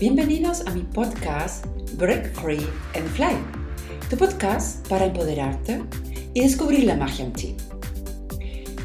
Bienvenidos 0.00 0.62
a 0.66 0.70
mi 0.70 0.80
podcast 0.80 1.66
Break 1.98 2.32
Free 2.32 2.66
and 2.94 3.06
Fly, 3.10 3.36
tu 4.08 4.16
podcast 4.16 4.88
para 4.88 5.04
empoderarte 5.04 5.82
y 6.32 6.40
descubrir 6.40 6.84
la 6.84 6.96
magia 6.96 7.26
en 7.26 7.34
ti. 7.34 7.54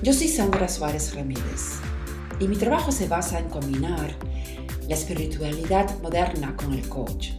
Yo 0.04 0.12
soy 0.12 0.28
Sandra 0.28 0.68
Suárez 0.68 1.16
Ramírez 1.16 1.80
y 2.38 2.50
mi 2.50 2.58
trabajo 2.58 2.92
se 2.92 3.08
basa 3.08 3.40
en 3.40 3.48
combinar 3.48 4.14
la 4.90 4.94
espiritualidad 4.94 5.98
moderna 6.02 6.54
con 6.58 6.74
el 6.74 6.86
coach. 6.90 7.30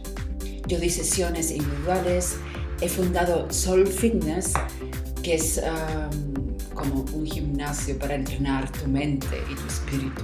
Yo 0.65 0.79
doy 0.79 0.89
sesiones 0.89 1.51
individuales, 1.51 2.37
he 2.81 2.89
fundado 2.89 3.45
Soul 3.53 3.85
Fitness, 3.85 4.53
que 5.21 5.35
es 5.35 5.61
um, 5.61 6.57
como 6.73 7.05
un 7.13 7.27
gimnasio 7.27 7.95
para 7.99 8.15
entrenar 8.15 8.71
tu 8.71 8.87
mente 8.87 9.37
y 9.51 9.53
tu 9.53 9.67
espíritu. 9.67 10.23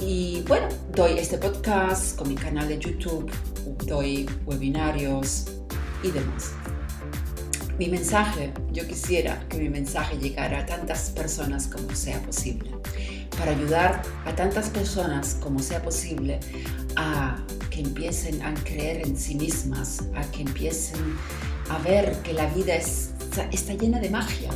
Y 0.00 0.42
bueno, 0.48 0.68
doy 0.92 1.18
este 1.18 1.38
podcast 1.38 2.16
con 2.18 2.28
mi 2.28 2.34
canal 2.34 2.68
de 2.68 2.78
YouTube, 2.78 3.30
doy 3.86 4.28
webinarios 4.44 5.46
y 6.02 6.10
demás. 6.10 6.52
Mi 7.78 7.88
mensaje, 7.88 8.52
yo 8.72 8.86
quisiera 8.86 9.46
que 9.48 9.58
mi 9.58 9.68
mensaje 9.68 10.16
llegara 10.18 10.60
a 10.60 10.66
tantas 10.66 11.10
personas 11.10 11.68
como 11.68 11.94
sea 11.94 12.20
posible, 12.22 12.70
para 13.38 13.52
ayudar 13.52 14.02
a 14.26 14.34
tantas 14.34 14.68
personas 14.68 15.36
como 15.40 15.60
sea 15.60 15.82
posible 15.82 16.40
a 16.96 17.36
que 17.70 17.80
empiecen 17.80 18.42
a 18.42 18.52
creer 18.54 19.06
en 19.06 19.16
sí 19.16 19.36
mismas, 19.36 20.04
a 20.14 20.22
que 20.30 20.42
empiecen 20.42 21.16
a 21.70 21.78
ver 21.78 22.16
que 22.22 22.32
la 22.32 22.46
vida 22.46 22.74
está, 22.74 23.74
llena 23.74 24.00
de 24.00 24.10
magia. 24.10 24.50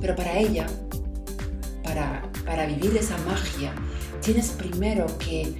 Pero 0.00 0.14
para 0.14 0.38
ella, 0.38 0.66
para, 1.82 2.22
para 2.46 2.66
vivir 2.66 2.96
esa 2.96 3.18
magia, 3.18 3.74
tienes 4.20 4.50
primero 4.50 5.06
que 5.18 5.54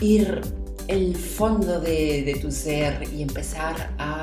ir 0.00 0.40
el 0.88 1.16
fondo 1.16 1.80
de, 1.80 2.38
tu 2.40 2.50
ser 2.50 3.08
y 3.12 3.22
empezar 3.22 3.94
a, 3.98 4.22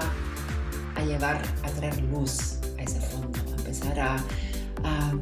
llevar, 1.06 1.42
a 1.64 1.70
traer 1.70 2.02
luz 2.04 2.58
a 2.78 2.84
ese 2.84 3.00
fondo, 3.00 3.40
a 3.40 3.56
empezar 3.58 4.00
a, 4.00 4.16
a, 4.84 5.14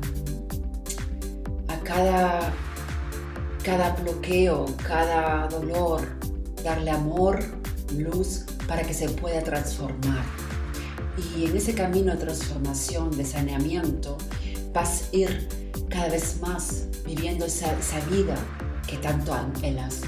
cada, 1.83 2.53
cada 3.63 3.91
bloqueo, 3.95 4.65
cada 4.87 5.47
dolor, 5.47 6.01
darle 6.63 6.91
amor, 6.91 7.39
luz 7.95 8.45
para 8.67 8.81
que 8.81 8.93
se 8.93 9.09
pueda 9.09 9.43
transformar. 9.43 10.25
Y 11.35 11.45
en 11.45 11.55
ese 11.55 11.75
camino 11.75 12.11
de 12.13 12.17
transformación, 12.17 13.15
de 13.15 13.23
saneamiento, 13.23 14.17
vas 14.73 15.09
a 15.13 15.15
ir 15.15 15.47
cada 15.89 16.09
vez 16.09 16.39
más 16.41 16.87
viviendo 17.05 17.45
esa, 17.45 17.73
vida 18.09 18.35
que 18.87 18.97
tanto 18.97 19.33
anhelas. 19.33 20.01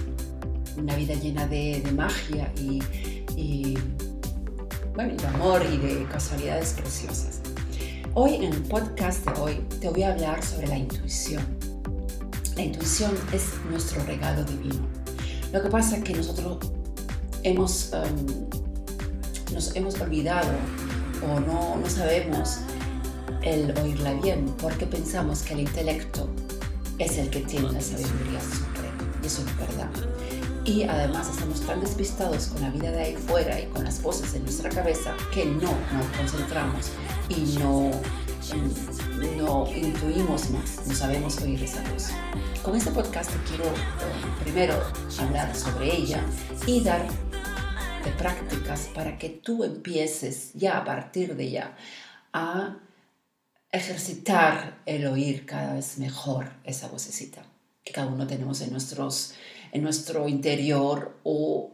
Una 0.78 0.95
vida 0.95 1.14
llena 1.16 1.48
de, 1.48 1.81
magia 1.95 2.52
y, 2.56 3.78
bueno, 4.94 5.16
de 5.16 5.28
amor 5.28 5.62
y 5.72 5.78
de 5.78 6.06
casualidades 6.06 6.73
preciosas. 6.73 7.42
Hoy 8.14 8.36
en 8.36 8.44
el 8.44 8.62
podcast 8.64 9.25
de 9.25 9.42
hoy 9.42 9.56
te 9.80 9.90
voy 9.90 10.03
a 10.03 10.14
hablar 10.14 10.44
sobre 10.44 10.68
la 10.68 10.78
intuición. 10.78 11.45
La 12.56 12.64
intuición 12.64 13.12
es 13.31 13.45
nuestro 13.70 14.03
regalo 14.06 14.44
divino. 14.44 14.88
Lo 15.52 15.62
que 15.62 15.70
pasa 15.70 15.98
es 15.98 16.03
que 16.03 16.14
nosotros 16.14 16.58
hemos, 17.44 17.92
um, 17.94 19.53
nos 19.53 19.75
hemos 19.75 20.00
olvidado 20.02 20.50
o 21.23 21.40
no, 21.40 21.78
no 21.78 21.90
sabemos 21.90 22.59
el 23.44 23.75
oírla 23.78 24.14
bien 24.14 24.45
porque 24.62 24.86
pensamos 24.86 25.42
que 25.44 25.53
el 25.53 25.62
intelecto 25.62 26.28
es 27.00 27.17
el 27.17 27.30
que 27.30 27.42
tiene 27.42 27.72
la 27.72 27.81
sabiduría 27.81 28.42
suprema 28.42 28.98
y 29.22 29.28
eso 29.28 29.42
es 29.42 29.58
verdad. 29.58 29.90
Y 30.66 30.84
además 30.84 31.30
estamos 31.30 31.62
tan 31.62 31.80
despistados 31.80 32.48
con 32.48 32.62
la 32.62 32.70
vida 32.70 32.92
de 32.92 33.02
ahí 33.02 33.16
fuera 33.16 33.59
y 33.59 33.67
con 33.67 33.84
las 33.84 34.02
voces 34.02 34.34
en 34.34 34.44
nuestra 34.44 34.69
cabeza 34.69 35.16
que 35.34 35.46
no 35.46 35.72
nos 35.72 36.06
concentramos 36.18 36.91
y 37.30 37.58
no, 37.59 37.91
no 39.38 39.68
intuimos 39.74 40.50
más, 40.50 40.85
no 40.85 40.94
sabemos 40.94 41.41
oír 41.41 41.63
esa 41.63 41.81
voz. 41.91 42.09
Con 42.63 42.75
este 42.75 42.91
podcast 42.91 43.31
quiero 43.47 43.64
eh, 43.64 44.44
primero 44.44 44.74
hablar 45.19 45.56
sobre 45.56 45.96
ella 45.96 46.22
y 46.66 46.81
dar 46.81 47.08
de 48.03 48.12
prácticas 48.18 48.90
para 48.94 49.18
que 49.18 49.29
tú 49.29 49.64
empieces 49.64 50.52
ya 50.53 50.79
a 50.79 50.84
partir 50.84 51.35
de 51.35 51.52
ya 51.52 51.78
a 52.34 52.75
ejercitar 53.72 54.81
el 54.85 55.05
oír 55.07 55.45
cada 55.45 55.73
vez 55.73 55.97
mejor 55.97 56.51
esa 56.63 56.88
vocecita 56.88 57.45
que 57.88 57.94
cada 57.94 58.07
uno 58.07 58.28
tenemos 58.28 58.59
en, 58.59 58.72
nuestros, 58.72 59.33
en 59.72 59.81
nuestro 59.81 60.28
interior 60.28 61.17
o 61.23 61.72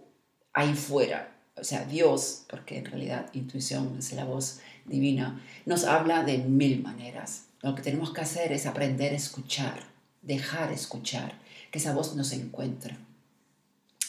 ahí 0.53 0.75
fuera. 0.75 1.35
O 1.57 1.63
sea, 1.63 1.85
Dios, 1.85 2.43
porque 2.47 2.77
en 2.77 2.85
realidad 2.85 3.31
intuición 3.33 3.95
es 3.97 4.13
la 4.13 4.23
voz 4.23 4.59
divina, 4.85 5.41
nos 5.65 5.85
habla 5.85 6.23
de 6.23 6.37
mil 6.37 6.83
maneras. 6.83 7.45
Lo 7.63 7.73
que 7.73 7.81
tenemos 7.81 8.13
que 8.13 8.21
hacer 8.21 8.51
es 8.51 8.67
aprender 8.67 9.13
a 9.13 9.15
escuchar, 9.15 9.87
dejar 10.21 10.71
escuchar, 10.71 11.33
que 11.71 11.79
esa 11.79 11.95
voz 11.95 12.15
nos 12.15 12.31
encuentre. 12.31 12.95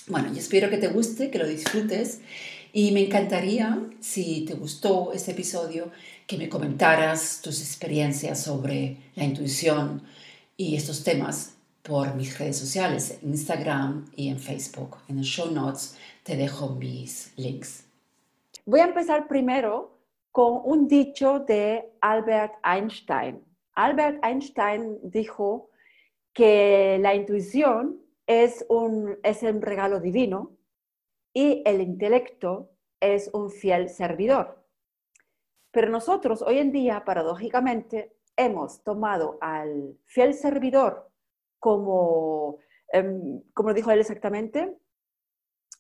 Bueno, 0.07 0.31
y 0.35 0.39
espero 0.39 0.69
que 0.69 0.77
te 0.77 0.89
guste, 0.89 1.31
que 1.31 1.39
lo 1.39 1.49
disfrutes 1.49 2.21
y 2.75 2.91
me 2.91 3.07
encantaría, 3.07 3.81
si 4.01 4.45
te 4.47 4.53
gustó 4.53 5.13
este 5.15 5.31
episodio, 5.31 5.91
que 6.27 6.39
me 6.39 6.49
comentaras 6.49 7.41
tus 7.43 7.61
experiencias 7.61 8.43
sobre 8.43 8.97
la 9.15 9.25
intuición 9.25 10.03
y 10.57 10.77
estos 10.77 11.05
temas 11.05 11.57
por 11.83 12.15
mis 12.15 12.39
redes 12.39 12.57
sociales, 12.57 13.19
Instagram 13.23 14.07
y 14.17 14.29
en 14.29 14.39
Facebook. 14.39 14.97
En 15.09 15.19
el 15.19 15.25
show 15.25 15.51
notes 15.51 15.99
te 16.23 16.37
dejo 16.37 16.71
mis 16.71 17.33
links. 17.37 17.85
Voy 18.65 18.81
a 18.81 18.85
empezar 18.85 19.29
primero 19.29 19.99
con 20.33 20.63
un 20.65 20.89
dicho 20.89 21.41
de 21.41 21.93
Albert 22.01 22.55
Einstein. 22.65 23.45
Albert 23.75 24.25
Einstein 24.25 24.99
dijo 25.03 25.69
que 26.33 26.99
la 27.01 27.15
intuición 27.15 28.01
es 28.27 28.65
un, 28.69 29.19
es 29.23 29.43
un 29.43 29.61
regalo 29.61 30.01
divino 30.01 30.53
y 31.35 31.63
el 31.67 31.83
intelecto 31.83 32.71
es 33.01 33.29
un 33.35 33.51
fiel 33.51 33.91
servidor. 33.91 34.64
Pero 35.75 35.91
nosotros 35.91 36.41
hoy 36.41 36.59
en 36.59 36.71
día, 36.71 37.05
paradójicamente, 37.05 38.17
hemos 38.37 38.85
tomado 38.85 39.39
al 39.41 39.99
fiel 40.05 40.33
servidor 40.33 41.11
como, 41.59 42.59
em, 42.93 43.43
como 43.53 43.75
dijo 43.75 43.91
él 43.91 43.99
exactamente, 43.99 44.79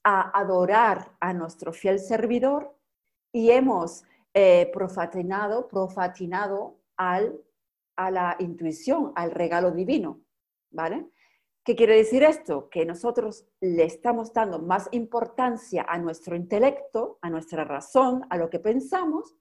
a 0.03 0.37
adorar 0.37 1.13
a 1.21 1.33
nuestro 1.33 1.73
fiel 1.73 2.01
servidor 2.01 2.77
y 3.33 3.53
hemos 3.53 4.03
eh, 4.35 4.69
profatinado, 4.73 5.69
profatinado 5.69 6.81
al, 6.97 7.41
a 7.95 8.11
la 8.11 8.37
intuición, 8.41 9.13
al 9.15 9.31
regalo 9.31 9.71
divino, 9.71 10.21
¿vale? 10.73 11.07
¿Qué 11.65 11.77
quiere 11.77 11.95
decir 11.97 12.25
esto? 12.25 12.69
Que 12.69 12.85
nosotros 12.85 13.47
le 13.61 13.85
estamos 13.85 14.33
dando 14.33 14.59
más 14.59 14.89
importancia 14.91 15.87
a 15.89 15.99
nuestro 15.99 16.35
intelecto, 16.35 17.19
a 17.23 17.31
nuestra 17.31 17.65
razón, 17.65 18.27
a 18.29 18.37
lo 18.37 18.51
que 18.51 18.59
pensamos, 18.59 19.37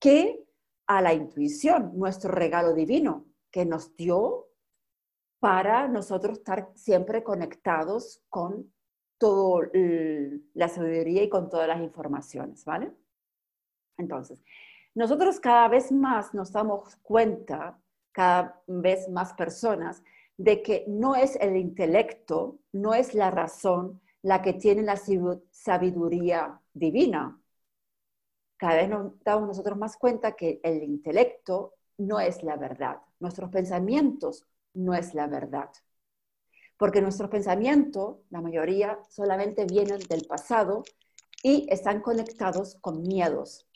que 0.00 0.44
a 0.86 1.00
la 1.00 1.14
intuición, 1.14 1.92
nuestro 1.96 2.32
regalo 2.32 2.74
divino 2.74 3.26
que 3.52 3.64
nos 3.64 3.94
dio 3.96 4.48
para 5.38 5.86
nosotros 5.86 6.38
estar 6.38 6.70
siempre 6.74 7.22
conectados 7.22 8.22
con 8.28 8.72
toda 9.18 9.68
la 10.54 10.68
sabiduría 10.68 11.22
y 11.22 11.28
con 11.28 11.48
todas 11.48 11.68
las 11.68 11.80
informaciones, 11.80 12.64
¿vale? 12.64 12.92
Entonces, 13.98 14.42
nosotros 14.94 15.38
cada 15.38 15.68
vez 15.68 15.92
más 15.92 16.34
nos 16.34 16.52
damos 16.52 16.96
cuenta, 16.96 17.78
cada 18.12 18.60
vez 18.66 19.08
más 19.08 19.32
personas, 19.34 20.02
de 20.36 20.62
que 20.62 20.84
no 20.88 21.14
es 21.14 21.36
el 21.36 21.56
intelecto, 21.56 22.58
no 22.72 22.94
es 22.94 23.14
la 23.14 23.30
razón 23.30 24.00
la 24.22 24.42
que 24.42 24.54
tiene 24.54 24.82
la 24.82 24.98
sabiduría 25.50 26.60
divina, 26.72 27.39
cada 28.60 28.74
vez 28.76 28.90
nos 28.90 29.18
damos 29.24 29.48
nosotros 29.48 29.78
más 29.78 29.96
cuenta 29.96 30.32
que 30.32 30.60
el 30.62 30.82
intelecto 30.82 31.76
no 31.96 32.20
es 32.20 32.42
la 32.42 32.56
verdad, 32.56 32.98
nuestros 33.18 33.48
pensamientos 33.48 34.46
no 34.74 34.92
es 34.92 35.14
la 35.14 35.26
verdad. 35.26 35.70
Porque 36.76 37.00
nuestros 37.00 37.30
pensamientos, 37.30 38.18
la 38.28 38.42
mayoría, 38.42 38.98
solamente 39.08 39.64
vienen 39.64 40.00
del 40.00 40.26
pasado 40.26 40.82
y 41.42 41.66
están 41.70 42.02
conectados 42.02 42.76
con 42.82 43.02
miedos. 43.02 43.66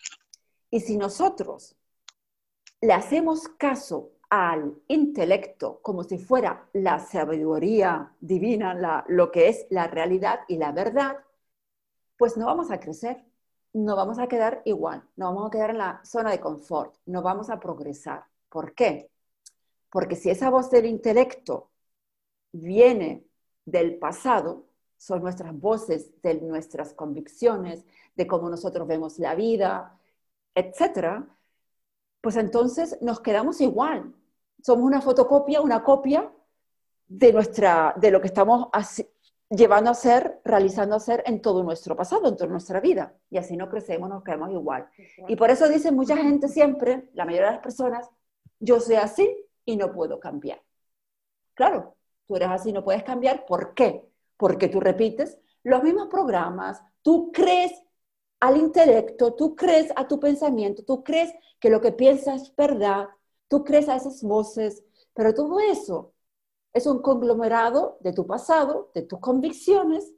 Y 0.71 0.81
si 0.81 0.99
nosotros 0.99 1.77
le 2.83 2.93
hacemos 2.93 3.49
caso 3.49 4.11
al 4.29 4.83
intelecto 4.89 5.81
como 5.81 6.05
si 6.05 6.19
fuera 6.19 6.69
la 6.75 6.99
sabiduría 6.99 8.13
divina, 8.21 9.05
lo 9.09 9.31
que 9.31 9.49
es 9.49 9.67
la 9.71 9.87
realidad 9.87 10.41
y 10.47 10.59
la 10.59 10.73
verdad, 10.73 11.17
pues 12.19 12.37
no 12.37 12.45
vamos 12.45 12.71
a 12.71 12.81
crecer 12.81 13.25
no 13.75 13.97
vamos 13.97 14.19
a 14.19 14.29
quedar 14.29 14.63
igual, 14.65 15.03
no 15.17 15.27
vamos 15.27 15.49
a 15.49 15.51
quedar 15.51 15.71
en 15.71 15.79
la 15.79 16.01
zona 16.05 16.31
de 16.31 16.41
confort, 16.41 16.95
no 17.07 17.23
vamos 17.23 17.51
a 17.51 17.61
progresar. 17.61 18.25
¿Por 18.49 18.75
qué? 18.75 19.11
Porque 19.91 20.17
si 20.17 20.31
esa 20.31 20.49
voz 20.49 20.71
del 20.71 20.87
intelecto 20.87 21.71
viene 22.53 23.27
del 23.65 23.99
pasado, 23.99 24.67
son 24.97 25.23
nuestras 25.23 25.59
voces 25.59 26.11
de 26.23 26.41
nuestras 26.41 26.95
convicciones, 26.95 27.85
de 28.15 28.27
cómo 28.27 28.49
nosotros 28.49 28.87
vemos 28.87 29.19
la 29.19 29.35
vida, 29.35 29.99
etcétera, 30.55 31.27
pues 32.21 32.37
entonces 32.37 32.97
nos 33.03 33.21
quedamos 33.21 33.61
igual. 33.61 34.15
Somos 34.63 34.85
una 34.85 35.01
fotocopia, 35.03 35.61
una 35.61 35.83
copia 35.83 36.33
de, 37.09 37.33
nuestra, 37.33 37.93
de 37.97 38.11
lo 38.11 38.21
que 38.21 38.29
estamos 38.29 38.69
llevando 39.55 39.91
a 39.91 39.95
ser, 39.95 40.41
realizando 40.45 40.97
a 40.97 41.01
ser 41.01 41.23
en 41.27 41.41
todo 41.41 41.63
nuestro 41.63 41.97
pasado, 41.97 42.29
en 42.29 42.37
toda 42.37 42.51
nuestra 42.51 42.81
vida. 42.81 43.15
Y 43.31 43.39
así 43.39 43.57
no 43.57 43.69
crecemos, 43.69 44.09
nos 44.09 44.25
quedamos 44.25 44.51
igual. 44.51 44.89
Y 45.29 45.37
por 45.37 45.51
eso 45.51 45.69
dice 45.69 45.93
mucha 45.93 46.17
gente 46.17 46.49
siempre, 46.49 47.11
la 47.15 47.25
mayoría 47.25 47.49
de 47.49 47.53
las 47.55 47.63
personas, 47.63 48.09
yo 48.59 48.81
soy 48.81 48.97
así 48.97 49.37
y 49.65 49.77
no 49.77 49.93
puedo 49.93 50.19
cambiar. 50.19 50.63
Claro, 51.55 51.97
tú 52.27 52.37
eres 52.37 52.49
así, 52.49 52.73
no 52.73 52.85
puedes 52.85 53.05
cambiar. 53.05 53.47
¿Por 53.47 53.75
qué? 53.75 54.09
Porque 54.37 54.69
tú 54.69 54.81
repites 54.81 55.39
los 55.63 55.83
mismos 55.83 56.09
programas, 56.09 56.83
tú 57.03 57.31
crees 57.33 57.73
al 58.41 58.57
intelecto, 58.57 59.35
tú 59.35 59.55
crees 59.55 59.93
a 59.97 60.07
tu 60.07 60.21
pensamiento, 60.21 60.85
tú 60.85 61.03
crees 61.03 61.33
que 61.61 61.71
lo 61.71 61.81
que 61.81 61.93
piensas 61.93 62.43
es 62.43 62.57
verdad, 62.57 63.09
tú 63.49 63.65
crees 63.65 63.89
a 63.89 63.97
esas 63.97 64.23
voces, 64.23 64.85
pero 65.15 65.33
todo 65.33 65.61
eso 65.61 66.14
es 66.75 66.87
un 66.87 67.01
conglomerado 67.01 67.99
de 68.01 68.13
tu 68.13 68.27
pasado, 68.27 68.91
de 68.95 69.03
tus 69.03 69.21
convicciones, 69.21 70.13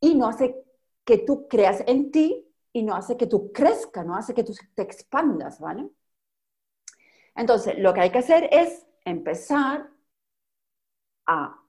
y 0.00 0.14
no 0.14 0.28
hace 0.28 0.64
que 1.04 1.18
tú 1.18 1.46
creas 1.48 1.82
en 1.86 2.10
ti 2.10 2.46
y 2.72 2.82
no 2.82 2.94
hace 2.94 3.16
que 3.16 3.26
tú 3.26 3.52
crezcas, 3.52 4.06
no 4.06 4.16
hace 4.16 4.34
que 4.34 4.44
tú 4.44 4.54
te 4.74 4.82
expandas, 4.82 5.60
¿vale? 5.60 5.88
Entonces, 7.34 7.78
lo 7.78 7.94
que 7.94 8.00
hay 8.00 8.10
que 8.10 8.18
hacer 8.18 8.48
es 8.50 8.86
empezar 9.04 9.90
a, 11.26 11.62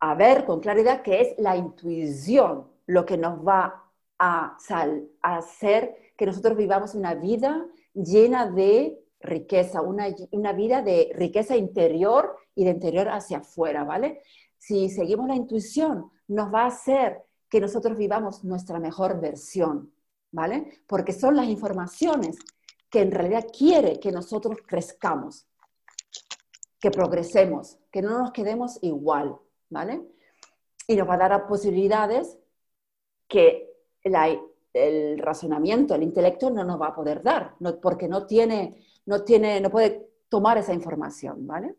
a 0.00 0.14
ver 0.14 0.44
con 0.44 0.60
claridad 0.60 1.02
qué 1.02 1.20
es 1.20 1.38
la 1.38 1.56
intuición, 1.56 2.68
lo 2.86 3.04
que 3.04 3.16
nos 3.16 3.46
va 3.46 3.84
a, 4.18 4.56
a 5.22 5.36
hacer 5.36 6.12
que 6.16 6.26
nosotros 6.26 6.56
vivamos 6.56 6.94
una 6.94 7.14
vida 7.14 7.66
llena 7.94 8.50
de 8.50 9.05
riqueza, 9.26 9.82
una, 9.82 10.06
una 10.30 10.52
vida 10.52 10.82
de 10.82 11.10
riqueza 11.14 11.56
interior 11.56 12.36
y 12.54 12.64
de 12.64 12.70
interior 12.70 13.08
hacia 13.08 13.38
afuera, 13.38 13.84
¿vale? 13.84 14.22
Si 14.56 14.88
seguimos 14.88 15.28
la 15.28 15.34
intuición, 15.34 16.10
nos 16.28 16.52
va 16.52 16.62
a 16.62 16.68
hacer 16.68 17.22
que 17.48 17.60
nosotros 17.60 17.96
vivamos 17.96 18.44
nuestra 18.44 18.78
mejor 18.78 19.20
versión, 19.20 19.92
¿vale? 20.32 20.82
Porque 20.86 21.12
son 21.12 21.36
las 21.36 21.46
informaciones 21.46 22.38
que 22.90 23.00
en 23.00 23.10
realidad 23.10 23.46
quiere 23.56 24.00
que 24.00 24.12
nosotros 24.12 24.58
crezcamos, 24.66 25.46
que 26.80 26.90
progresemos, 26.90 27.78
que 27.90 28.02
no 28.02 28.18
nos 28.18 28.32
quedemos 28.32 28.78
igual, 28.82 29.36
¿vale? 29.70 30.02
Y 30.86 30.96
nos 30.96 31.08
va 31.08 31.14
a 31.14 31.28
dar 31.28 31.46
posibilidades 31.46 32.38
que 33.28 33.72
el 34.76 35.18
razonamiento, 35.18 35.94
el 35.94 36.02
intelecto 36.02 36.50
no 36.50 36.64
nos 36.64 36.80
va 36.80 36.88
a 36.88 36.94
poder 36.94 37.22
dar, 37.22 37.54
porque 37.80 38.08
no 38.08 38.26
tiene 38.26 38.84
no, 39.06 39.22
tiene, 39.22 39.60
no 39.60 39.70
puede 39.70 40.10
tomar 40.28 40.58
esa 40.58 40.74
información, 40.74 41.46
¿vale? 41.46 41.76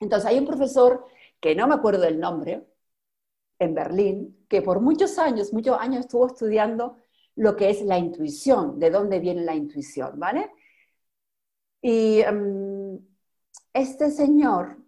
Entonces 0.00 0.30
hay 0.30 0.38
un 0.38 0.46
profesor 0.46 1.06
que 1.40 1.54
no 1.54 1.66
me 1.66 1.74
acuerdo 1.74 2.02
del 2.02 2.18
nombre, 2.18 2.66
en 3.58 3.74
Berlín, 3.74 4.46
que 4.48 4.62
por 4.62 4.80
muchos 4.80 5.18
años, 5.18 5.52
muchos 5.52 5.78
años 5.78 6.00
estuvo 6.00 6.26
estudiando 6.26 6.96
lo 7.36 7.56
que 7.56 7.70
es 7.70 7.82
la 7.82 7.98
intuición, 7.98 8.78
de 8.78 8.90
dónde 8.90 9.20
viene 9.20 9.42
la 9.42 9.54
intuición, 9.54 10.18
¿vale? 10.18 10.50
Y 11.80 12.20
em, 12.20 12.98
este 13.72 14.10
señor 14.10 14.78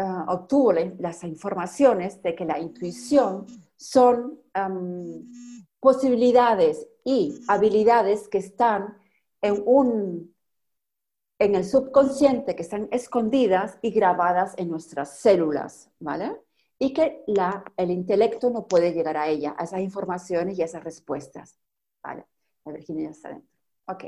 eh, 0.00 0.24
obtuvo 0.28 0.72
las 0.72 1.24
informaciones 1.24 2.22
de 2.22 2.34
que 2.34 2.46
la 2.46 2.58
intuición 2.58 3.44
son 3.76 4.40
em, 4.54 5.30
posibilidades 5.78 6.88
y 7.04 7.38
habilidades 7.48 8.26
que 8.28 8.38
están 8.38 8.96
en, 9.42 9.62
un, 9.66 10.34
en 11.38 11.54
el 11.54 11.66
subconsciente 11.66 12.56
que 12.56 12.62
están 12.62 12.88
escondidas 12.90 13.78
y 13.82 13.90
grabadas 13.90 14.54
en 14.56 14.70
nuestras 14.70 15.18
células, 15.18 15.90
¿vale? 15.98 16.34
Y 16.78 16.94
que 16.94 17.22
la, 17.26 17.62
el 17.76 17.90
intelecto 17.90 18.48
no 18.48 18.66
puede 18.66 18.94
llegar 18.94 19.18
a 19.18 19.28
ella, 19.28 19.54
a 19.58 19.64
esas 19.64 19.80
informaciones 19.80 20.58
y 20.58 20.62
a 20.62 20.64
esas 20.64 20.82
respuestas, 20.82 21.58
¿vale? 22.02 22.24
La 22.64 22.72
Virginia 22.72 23.04
ya 23.04 23.10
está 23.10 23.28
dentro. 23.28 23.50
Ok. 23.86 24.04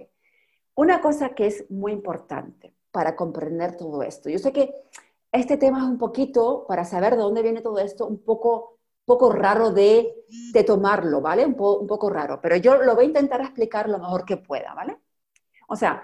Una 0.74 1.02
cosa 1.02 1.34
que 1.34 1.48
es 1.48 1.70
muy 1.70 1.92
importante 1.92 2.74
para 2.90 3.14
comprender 3.14 3.76
todo 3.76 4.02
esto. 4.02 4.30
Yo 4.30 4.38
sé 4.38 4.52
que 4.52 4.72
este 5.32 5.56
tema 5.56 5.78
es 5.78 5.84
un 5.84 5.98
poquito, 5.98 6.66
para 6.68 6.84
saber 6.84 7.16
de 7.16 7.22
dónde 7.22 7.42
viene 7.42 7.62
todo 7.62 7.78
esto, 7.78 8.06
un 8.06 8.22
poco, 8.22 8.78
poco 9.04 9.32
raro 9.32 9.70
de, 9.72 10.14
de 10.52 10.64
tomarlo, 10.64 11.20
¿vale? 11.20 11.44
Un, 11.46 11.56
un 11.58 11.86
poco 11.86 12.10
raro, 12.10 12.40
pero 12.40 12.56
yo 12.56 12.76
lo 12.82 12.94
voy 12.94 13.04
a 13.04 13.08
intentar 13.08 13.40
explicar 13.40 13.88
lo 13.88 13.98
mejor 13.98 14.24
que 14.24 14.36
pueda, 14.36 14.74
¿vale? 14.74 14.98
O 15.68 15.76
sea, 15.76 16.02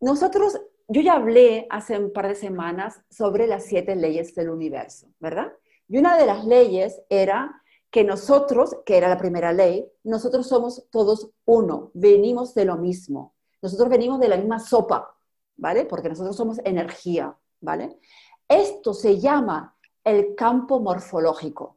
nosotros, 0.00 0.60
yo 0.86 1.00
ya 1.00 1.14
hablé 1.14 1.66
hace 1.70 1.98
un 1.98 2.12
par 2.12 2.28
de 2.28 2.34
semanas 2.34 3.00
sobre 3.10 3.46
las 3.46 3.64
siete 3.64 3.96
leyes 3.96 4.34
del 4.34 4.50
universo, 4.50 5.08
¿verdad? 5.18 5.52
Y 5.88 5.98
una 5.98 6.16
de 6.16 6.26
las 6.26 6.44
leyes 6.44 7.02
era 7.08 7.62
que 7.90 8.04
nosotros, 8.04 8.76
que 8.84 8.96
era 8.96 9.08
la 9.08 9.18
primera 9.18 9.52
ley, 9.52 9.90
nosotros 10.04 10.46
somos 10.46 10.86
todos 10.90 11.30
uno, 11.46 11.90
venimos 11.94 12.54
de 12.54 12.66
lo 12.66 12.76
mismo. 12.76 13.34
Nosotros 13.62 13.88
venimos 13.88 14.20
de 14.20 14.28
la 14.28 14.36
misma 14.36 14.58
sopa, 14.58 15.16
¿vale? 15.56 15.84
Porque 15.86 16.08
nosotros 16.08 16.36
somos 16.36 16.58
energía, 16.64 17.36
¿vale? 17.60 17.98
Esto 18.48 18.94
se 18.94 19.20
llama 19.20 19.76
el 20.04 20.34
campo 20.34 20.80
morfológico. 20.80 21.76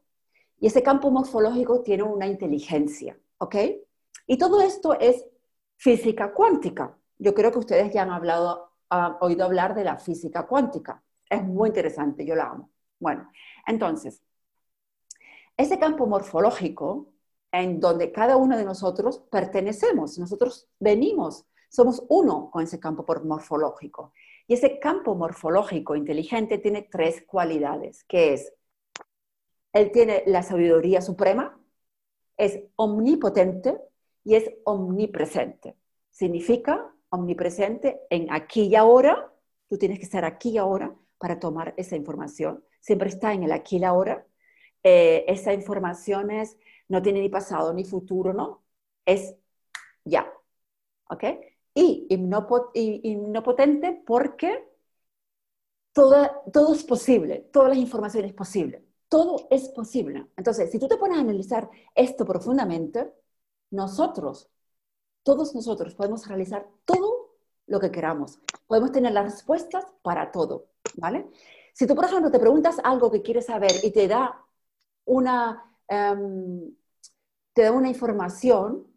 Y 0.59 0.67
ese 0.67 0.81
campo 0.81 1.11
morfológico 1.11 1.81
tiene 1.81 2.03
una 2.03 2.27
inteligencia, 2.27 3.19
¿ok? 3.39 3.55
Y 4.27 4.37
todo 4.37 4.61
esto 4.61 4.97
es 4.99 5.25
Física 5.81 6.31
cuántica. 6.31 6.95
Yo 7.17 7.33
creo 7.33 7.51
que 7.51 7.57
ustedes 7.57 7.91
ya 7.91 8.03
han 8.03 8.11
hablado, 8.11 8.69
oído 9.19 9.45
hablar 9.45 9.73
de 9.73 9.83
la 9.83 9.97
física 9.97 10.45
cuántica. 10.45 11.03
Es 11.27 11.43
muy 11.43 11.69
interesante, 11.69 12.23
yo 12.23 12.35
la 12.35 12.51
amo. 12.51 12.69
Bueno, 12.99 13.31
entonces, 13.65 14.21
ese 15.57 15.79
campo 15.79 16.05
morfológico 16.05 17.07
en 17.51 17.79
donde 17.79 18.11
cada 18.11 18.37
uno 18.37 18.55
de 18.57 18.63
nosotros 18.63 19.23
pertenecemos, 19.31 20.19
nosotros 20.19 20.67
venimos, 20.79 21.47
somos 21.67 22.05
uno 22.09 22.51
con 22.51 22.63
ese 22.63 22.79
campo 22.79 23.03
morfológico. 23.23 24.13
Y 24.51 24.55
ese 24.55 24.79
campo 24.79 25.15
morfológico 25.15 25.95
inteligente 25.95 26.57
tiene 26.57 26.81
tres 26.81 27.23
cualidades, 27.25 28.03
que 28.03 28.33
es, 28.33 28.53
él 29.71 29.93
tiene 29.93 30.23
la 30.25 30.43
sabiduría 30.43 31.01
suprema, 31.01 31.57
es 32.35 32.59
omnipotente 32.75 33.79
y 34.25 34.35
es 34.35 34.51
omnipresente. 34.65 35.77
Significa 36.09 36.93
omnipresente 37.07 38.01
en 38.09 38.29
aquí 38.29 38.63
y 38.63 38.75
ahora. 38.75 39.31
Tú 39.69 39.77
tienes 39.77 39.99
que 39.99 40.03
estar 40.03 40.25
aquí 40.25 40.49
y 40.49 40.57
ahora 40.57 40.93
para 41.17 41.39
tomar 41.39 41.73
esa 41.77 41.95
información. 41.95 42.61
Siempre 42.81 43.07
está 43.07 43.31
en 43.31 43.43
el 43.43 43.53
aquí 43.53 43.77
y 43.77 43.85
ahora. 43.85 44.27
Eh, 44.83 45.23
esa 45.29 45.53
información 45.53 46.29
es, 46.29 46.57
no 46.89 47.01
tiene 47.01 47.21
ni 47.21 47.29
pasado 47.29 47.73
ni 47.73 47.85
futuro, 47.85 48.33
¿no? 48.33 48.65
Es 49.05 49.33
ya. 50.03 50.29
¿Ok? 51.05 51.23
Y 51.73 52.07
omnipotente 52.13 54.03
porque 54.05 54.71
todo, 55.93 56.73
es 56.73 56.83
posible, 56.83 57.49
todas 57.51 57.69
las 57.69 57.77
informaciones 57.77 58.31
es 58.31 58.35
posible. 58.35 58.85
Todo 59.09 59.47
es 59.49 59.67
posible. 59.69 60.27
Entonces, 60.37 60.71
si 60.71 60.79
tú 60.79 60.87
te 60.87 60.97
pones 60.97 61.17
a 61.17 61.21
analizar 61.21 61.69
esto 61.95 62.25
profundamente, 62.25 63.13
nosotros, 63.71 64.49
todos 65.23 65.53
nosotros 65.53 65.95
podemos 65.95 66.27
realizar 66.27 66.67
todo 66.85 67.35
lo 67.67 67.79
que 67.79 67.91
queramos. 67.91 68.39
Podemos 68.67 68.91
tener 68.91 69.11
las 69.11 69.25
respuestas 69.25 69.85
para 70.01 70.31
todo, 70.31 70.67
¿vale? 70.95 71.29
Si 71.73 71.85
tú, 71.87 71.95
por 71.95 72.05
ejemplo, 72.05 72.31
te 72.31 72.39
preguntas 72.39 72.77
algo 72.83 73.11
que 73.11 73.21
quieres 73.21 73.45
saber 73.47 73.71
y 73.83 73.91
te 73.91 74.07
da 74.07 74.45
una, 75.05 75.75
em, 75.87 76.73
te 77.53 77.63
da 77.63 77.71
una 77.71 77.89
información 77.89 78.87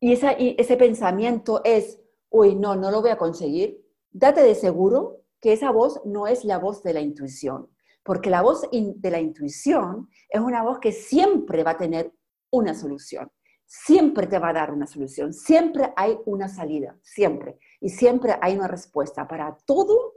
y 0.00 0.12
ese 0.12 0.76
pensamiento 0.76 1.62
es, 1.64 2.00
uy, 2.34 2.54
no, 2.54 2.74
no 2.76 2.90
lo 2.90 3.00
voy 3.00 3.10
a 3.10 3.18
conseguir, 3.18 3.84
date 4.10 4.42
de 4.42 4.54
seguro 4.54 5.20
que 5.40 5.52
esa 5.52 5.70
voz 5.70 6.00
no 6.04 6.26
es 6.26 6.44
la 6.44 6.58
voz 6.58 6.82
de 6.82 6.92
la 6.92 7.00
intuición, 7.00 7.70
porque 8.02 8.30
la 8.30 8.42
voz 8.42 8.68
de 8.70 9.10
la 9.10 9.20
intuición 9.20 10.08
es 10.28 10.40
una 10.40 10.62
voz 10.62 10.78
que 10.78 10.92
siempre 10.92 11.62
va 11.62 11.72
a 11.72 11.76
tener 11.76 12.12
una 12.50 12.74
solución 12.74 13.30
siempre 13.66 14.26
te 14.26 14.38
va 14.38 14.50
a 14.50 14.52
dar 14.52 14.72
una 14.72 14.86
solución, 14.86 15.32
siempre 15.32 15.92
hay 15.96 16.18
una 16.26 16.48
salida, 16.48 16.96
siempre. 17.02 17.58
Y 17.80 17.90
siempre 17.90 18.36
hay 18.40 18.54
una 18.56 18.68
respuesta 18.68 19.26
para 19.26 19.56
todo 19.66 20.14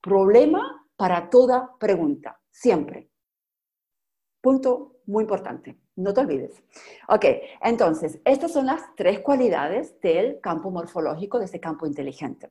problema, 0.00 0.86
para 0.96 1.30
toda 1.30 1.76
pregunta, 1.78 2.40
siempre. 2.50 3.10
Punto 4.40 5.00
muy 5.06 5.22
importante, 5.22 5.78
no 6.02 6.14
te 6.14 6.20
olvides. 6.20 6.62
Ok, 7.08 7.24
entonces, 7.62 8.18
estas 8.24 8.52
son 8.52 8.66
las 8.66 8.82
tres 8.96 9.20
cualidades 9.20 10.00
del 10.00 10.40
campo 10.40 10.70
morfológico, 10.70 11.38
de 11.38 11.46
ese 11.46 11.60
campo 11.60 11.86
inteligente. 11.86 12.50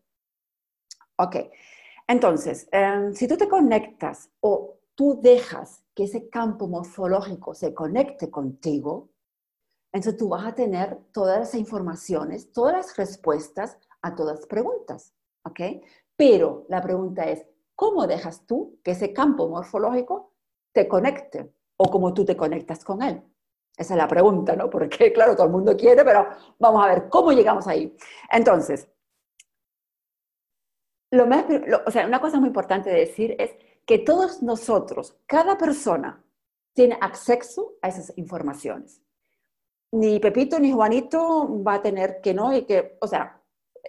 Ok, 1.18 1.36
entonces, 2.08 2.68
em, 2.72 3.14
si 3.14 3.28
tú 3.28 3.38
te 3.38 3.48
conectas 3.48 4.30
o 4.40 4.80
tú 4.96 5.20
dejas 5.22 5.84
que 5.94 6.06
ese 6.06 6.30
campo 6.30 6.68
morfológico 6.68 7.54
se 7.54 7.74
conecte 7.74 8.30
contigo, 8.32 9.10
entonces 9.92 10.18
tú 10.18 10.30
vas 10.30 10.46
a 10.46 10.56
tener 10.56 10.98
todas 11.12 11.40
las 11.40 11.56
informaciones, 11.56 12.52
todas 12.52 12.74
las 12.74 12.98
respuestas 12.98 13.78
a 14.02 14.16
todas 14.16 14.40
las 14.40 14.48
preguntas, 14.48 15.14
¿ok? 15.44 15.60
Pero 16.16 16.66
la 16.70 16.82
pregunta 16.82 17.24
es, 17.30 17.46
¿cómo 17.76 18.08
dejas 18.08 18.46
tú 18.46 18.80
que 18.84 18.92
ese 18.92 19.14
campo 19.14 19.48
morfológico 19.48 20.34
te 20.74 20.88
conecte? 20.88 21.54
O 21.78 21.90
cómo 21.90 22.14
tú 22.14 22.26
te 22.26 22.36
conectas 22.36 22.84
con 22.84 23.02
él. 23.02 23.24
Esa 23.80 23.94
es 23.94 23.98
la 23.98 24.10
pregunta, 24.10 24.58
¿no? 24.58 24.70
Porque, 24.70 25.14
claro, 25.14 25.36
todo 25.36 25.46
el 25.46 25.54
mundo 25.54 25.78
quiere, 25.78 26.04
pero 26.04 26.28
vamos 26.60 26.84
a 26.84 26.90
ver 26.90 27.08
cómo 27.08 27.32
llegamos 27.32 27.66
ahí. 27.66 27.96
Entonces, 28.30 28.90
lo 31.12 31.26
más, 31.26 31.46
o 31.88 31.90
sea, 31.90 32.06
una 32.06 32.20
cosa 32.20 32.40
muy 32.40 32.48
importante 32.48 32.90
de 32.90 33.00
decir 33.00 33.38
es 33.40 33.56
que 33.86 34.00
todos 34.00 34.44
nosotros, 34.44 35.18
cada 35.26 35.58
persona, 35.58 36.22
tiene 36.74 36.98
acceso 37.00 37.78
a 37.82 37.88
esas 37.88 38.12
informaciones. 38.18 39.02
Ni 39.94 40.20
Pepito 40.20 40.60
ni 40.60 40.74
Juanito 40.74 41.64
va 41.64 41.76
a 41.76 41.82
tener 41.82 42.20
que 42.22 42.34
no 42.34 42.54
y 42.54 42.66
que, 42.66 42.98
o 43.00 43.08
sea, 43.08 43.42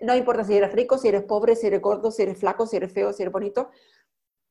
no 0.03 0.15
importa 0.15 0.45
si 0.45 0.55
eres 0.57 0.73
rico, 0.73 0.99
si 0.99 1.09
eres 1.09 1.25
pobre, 1.25 1.57
si 1.57 1.67
eres 1.67 1.83
gordo, 1.83 2.13
si 2.13 2.23
eres 2.23 2.39
flaco, 2.39 2.65
si 2.65 2.77
eres 2.77 2.93
feo, 2.93 3.13
si 3.13 3.23
eres 3.23 3.33
bonito, 3.33 3.71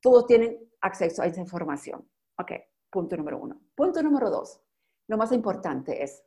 todos 0.02 0.28
tienen 0.28 0.70
acceso 0.82 1.22
a 1.22 1.28
esa 1.28 1.40
información. 1.40 2.06
Ok, 2.38 2.52
punto 2.90 3.16
número 3.16 3.40
uno. 3.40 3.62
Punto 3.74 4.04
número 4.04 4.30
dos, 4.30 4.62
lo 5.10 5.18
más 5.18 5.34
importante 5.34 6.02
es, 6.04 6.24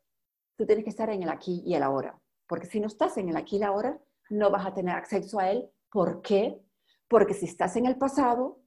tú 0.56 0.66
tienes 0.66 0.84
que 0.84 0.90
estar 0.90 1.08
en 1.08 1.22
el 1.22 1.30
aquí 1.30 1.62
y 1.64 1.74
el 1.74 1.82
ahora, 1.82 2.20
porque 2.46 2.66
si 2.66 2.80
no 2.80 2.88
estás 2.88 3.16
en 3.16 3.30
el 3.30 3.36
aquí 3.36 3.56
y 3.56 3.58
el 3.60 3.64
ahora, 3.64 3.98
no 4.28 4.50
vas 4.50 4.66
a 4.66 4.74
tener 4.74 4.94
acceso 4.94 5.38
a 5.38 5.50
él. 5.50 5.70
¿Por 5.90 6.20
qué? 6.20 6.60
Porque 7.08 7.32
si 7.32 7.46
estás 7.46 7.76
en 7.76 7.86
el 7.86 7.96
pasado, 7.96 8.60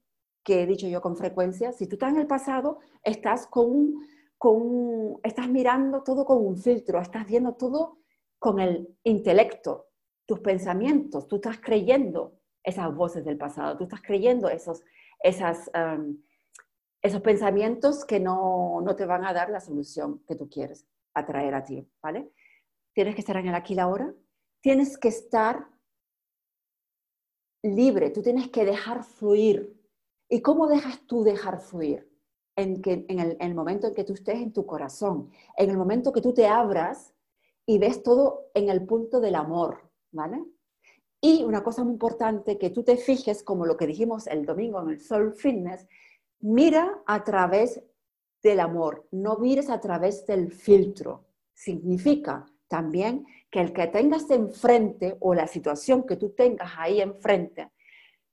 que 0.44 0.64
he 0.64 0.66
dicho 0.66 0.88
yo 0.88 1.02
con 1.02 1.16
frecuencia, 1.16 1.72
si 1.72 1.86
tú 1.86 1.96
estás 1.96 2.14
en 2.14 2.20
el 2.20 2.28
pasado, 2.28 2.80
estás 3.04 3.46
con 3.46 3.96
con 4.38 5.20
estás 5.24 5.50
mirando 5.50 6.04
todo 6.04 6.26
con 6.26 6.46
un 6.46 6.58
filtro, 6.58 7.00
estás 7.00 7.26
viendo 7.26 7.54
todo 7.54 8.00
con 8.38 8.60
el 8.60 8.96
intelecto, 9.04 9.88
tus 10.26 10.40
pensamientos, 10.40 11.28
tú 11.28 11.38
estás 11.38 11.60
creyendo 11.60 12.40
esas 12.64 12.94
voces 12.94 13.24
del 13.24 13.38
pasado, 13.38 13.78
tú 13.78 13.86
estás 13.86 14.02
creyendo 14.02 14.50
esos, 14.50 14.84
esas, 15.20 15.72
esos 17.06 17.22
pensamientos 17.22 18.06
que 18.06 18.20
no, 18.20 18.82
no, 18.82 18.96
te 18.96 19.06
van 19.06 19.26
a 19.26 19.34
dar 19.34 19.50
la 19.50 19.60
solución 19.60 20.24
que 20.28 20.36
tú 20.36 20.50
quieres 20.50 20.86
atraer 21.14 21.54
a 21.56 21.64
ti, 21.64 21.88
¿vale? 22.02 22.32
Tienes 22.94 23.16
que 23.16 23.22
estar 23.22 23.38
en 23.38 23.48
el 23.48 23.56
aquí 23.56 23.74
y 23.76 23.80
ahora, 23.80 24.14
tienes 24.62 24.98
que 24.98 25.10
estar 25.10 25.68
libre, 27.64 28.10
tú 28.10 28.22
tienes 28.22 28.50
que 28.50 28.66
dejar 28.66 29.04
fluir 29.04 29.76
¿Y 30.30 30.42
cómo 30.42 30.68
dejas 30.68 31.06
tú 31.06 31.24
dejar 31.24 31.60
fluir? 31.60 32.10
En, 32.58 32.82
que, 32.82 33.06
en, 33.10 33.20
el, 33.20 33.54
momento 33.54 33.88
en 33.88 33.94
que 33.94 34.06
tú 34.06 34.14
estés 34.14 34.36
en 34.36 34.54
tu 34.54 34.66
corazón, 34.66 35.30
en 35.58 35.70
el 35.70 35.78
momento 35.78 36.14
que 36.14 36.22
tú 36.22 36.34
te 36.34 36.48
abras 36.48 37.14
y 37.66 37.80
ves 37.80 38.02
todo 38.02 38.50
en 38.54 38.70
el 38.70 38.86
punto 38.86 39.20
del 39.20 39.36
amor, 39.36 39.92
¿vale? 40.12 40.42
Y 41.20 41.44
una 41.44 41.64
cosa 41.64 41.84
muy 41.84 41.94
importante, 41.94 42.58
que 42.58 42.70
tú 42.70 42.84
te 42.84 42.96
fijes, 42.96 43.44
como 43.44 43.66
lo 43.66 43.76
que 43.76 43.88
dijimos 43.88 44.28
el 44.28 44.46
domingo 44.46 44.82
en 44.82 44.92
el 44.92 45.02
Soul 45.02 45.34
Fitness, 45.36 45.86
mira 46.40 47.02
a 47.06 47.24
través 47.24 47.82
del 48.44 48.60
amor, 48.60 49.08
no 49.12 49.38
mires 49.38 49.70
a 49.70 49.80
través 49.80 50.26
del 50.26 50.52
filtro. 50.52 51.26
Significa 51.54 52.46
también 52.68 53.26
que 53.50 53.62
el 53.62 53.74
que 53.74 53.88
tengas 53.88 54.30
enfrente 54.30 55.18
o 55.20 55.34
la 55.34 55.48
situación 55.48 56.04
que 56.06 56.18
tú 56.18 56.32
tengas 56.32 56.72
ahí 56.78 57.02
enfrente, 57.02 57.72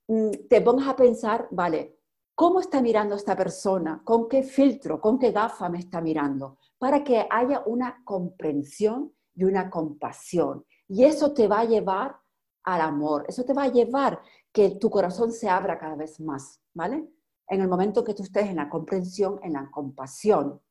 Mm, 0.07 0.31
te 0.49 0.61
pongas 0.61 0.87
a 0.87 0.95
pensar, 0.95 1.47
vale, 1.51 1.97
¿cómo 2.35 2.59
está 2.59 2.81
mirando 2.81 3.15
esta 3.15 3.35
persona? 3.35 4.01
¿Con 4.03 4.27
qué 4.27 4.43
filtro? 4.43 4.99
¿Con 4.99 5.17
qué 5.17 5.31
gafa 5.31 5.69
me 5.69 5.79
está 5.79 6.01
mirando? 6.01 6.57
Para 6.77 7.03
que 7.03 7.25
haya 7.29 7.63
una 7.65 8.01
comprensión 8.03 9.13
y 9.35 9.45
una 9.45 9.69
compasión. 9.69 10.65
Y 10.87 11.05
eso 11.05 11.33
te 11.33 11.47
va 11.47 11.61
a 11.61 11.65
llevar 11.65 12.17
al 12.65 12.81
amor, 12.81 13.25
eso 13.27 13.43
te 13.43 13.53
va 13.53 13.63
a 13.63 13.71
llevar 13.71 14.21
que 14.51 14.71
tu 14.71 14.89
corazón 14.89 15.31
se 15.31 15.49
abra 15.49 15.77
cada 15.77 15.95
vez 15.95 16.19
más, 16.19 16.61
¿vale? 16.73 17.07
En 17.47 17.61
el 17.61 17.67
momento 17.67 18.03
que 18.03 18.13
tú 18.13 18.23
estés 18.23 18.49
en 18.49 18.55
la 18.55 18.69
comprensión, 18.69 19.39
en 19.43 19.53
la 19.53 19.69
compasión, 19.69 20.61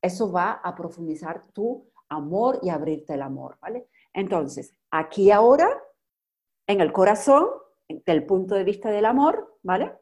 eso 0.00 0.30
va 0.30 0.52
a 0.52 0.74
profundizar 0.74 1.46
tu 1.52 1.88
amor 2.08 2.58
y 2.62 2.68
abrirte 2.68 3.14
el 3.14 3.22
amor, 3.22 3.58
¿vale? 3.60 3.88
Entonces, 4.12 4.74
aquí 4.90 5.30
ahora, 5.30 5.82
en 6.66 6.80
el 6.80 6.92
corazón, 6.92 7.48
del 7.88 8.24
punto 8.26 8.54
de 8.54 8.64
vista 8.64 8.90
del 8.90 9.04
amor, 9.04 9.58
¿vale? 9.62 9.92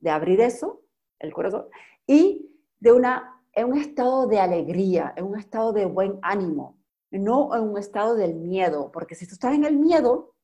De 0.00 0.10
abrir 0.10 0.40
eso, 0.40 0.82
el 1.18 1.32
corazón, 1.32 1.66
y 2.06 2.50
de 2.78 2.92
una, 2.92 3.42
en 3.52 3.72
un 3.72 3.78
estado 3.78 4.26
de 4.26 4.38
alegría, 4.38 5.12
en 5.16 5.24
un 5.24 5.38
estado 5.38 5.72
de 5.72 5.86
buen 5.86 6.18
ánimo, 6.22 6.78
no 7.10 7.54
en 7.54 7.62
un 7.62 7.78
estado 7.78 8.14
del 8.14 8.34
miedo, 8.34 8.90
porque 8.92 9.14
si 9.14 9.26
tú 9.26 9.34
estás 9.34 9.54
en 9.54 9.64
el 9.64 9.76
miedo, 9.76 10.34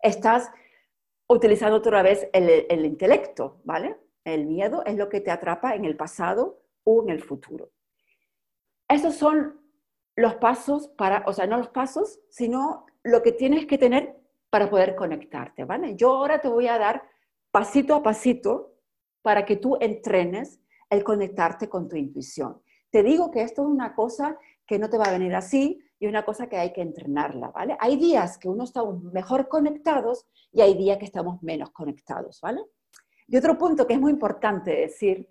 estás 0.00 0.50
utilizando 1.28 1.76
otra 1.76 2.02
vez 2.02 2.28
el, 2.32 2.66
el 2.68 2.84
intelecto, 2.84 3.60
¿vale? 3.64 3.96
El 4.24 4.46
miedo 4.46 4.82
es 4.86 4.96
lo 4.96 5.08
que 5.08 5.20
te 5.20 5.30
atrapa 5.30 5.74
en 5.74 5.84
el 5.84 5.96
pasado 5.96 6.62
o 6.82 7.02
en 7.02 7.10
el 7.10 7.22
futuro. 7.22 7.70
Esos 8.88 9.14
son 9.14 9.60
los 10.16 10.36
pasos 10.36 10.88
para, 10.88 11.24
o 11.26 11.32
sea, 11.32 11.46
no 11.46 11.58
los 11.58 11.68
pasos, 11.68 12.20
sino 12.30 12.86
lo 13.02 13.22
que 13.22 13.32
tienes 13.32 13.66
que 13.66 13.78
tener 13.78 14.16
para 14.50 14.70
poder 14.70 14.94
conectarte, 14.94 15.64
¿vale? 15.64 15.96
Yo 15.96 16.12
ahora 16.12 16.40
te 16.40 16.48
voy 16.48 16.68
a 16.68 16.78
dar 16.78 17.02
pasito 17.50 17.94
a 17.94 18.02
pasito 18.02 18.74
para 19.22 19.44
que 19.44 19.56
tú 19.56 19.76
entrenes 19.80 20.60
el 20.90 21.02
conectarte 21.02 21.68
con 21.68 21.88
tu 21.88 21.96
intuición. 21.96 22.62
Te 22.90 23.02
digo 23.02 23.30
que 23.30 23.42
esto 23.42 23.62
es 23.62 23.68
una 23.68 23.94
cosa 23.94 24.38
que 24.66 24.78
no 24.78 24.88
te 24.88 24.98
va 24.98 25.06
a 25.06 25.12
venir 25.12 25.34
así 25.34 25.80
y 25.98 26.06
una 26.06 26.24
cosa 26.24 26.48
que 26.48 26.56
hay 26.56 26.72
que 26.72 26.82
entrenarla, 26.82 27.48
¿vale? 27.48 27.76
Hay 27.80 27.96
días 27.96 28.38
que 28.38 28.48
uno 28.48 28.64
estamos 28.64 29.02
mejor 29.02 29.48
conectados 29.48 30.26
y 30.52 30.60
hay 30.60 30.74
días 30.74 30.98
que 30.98 31.04
estamos 31.04 31.42
menos 31.42 31.70
conectados, 31.70 32.40
¿vale? 32.40 32.60
Y 33.26 33.36
otro 33.36 33.56
punto 33.56 33.86
que 33.86 33.94
es 33.94 34.00
muy 34.00 34.12
importante 34.12 34.70
decir, 34.70 35.28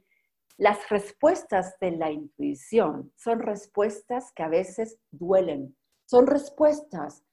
las 0.57 0.89
respuestas 0.89 1.77
de 1.79 1.91
la 1.91 2.11
intuición 2.11 3.11
son 3.15 3.39
respuestas 3.39 4.31
que 4.33 4.43
a 4.43 4.47
veces 4.47 4.99
duelen, 5.11 5.75
son 6.05 6.27
respuestas 6.27 7.23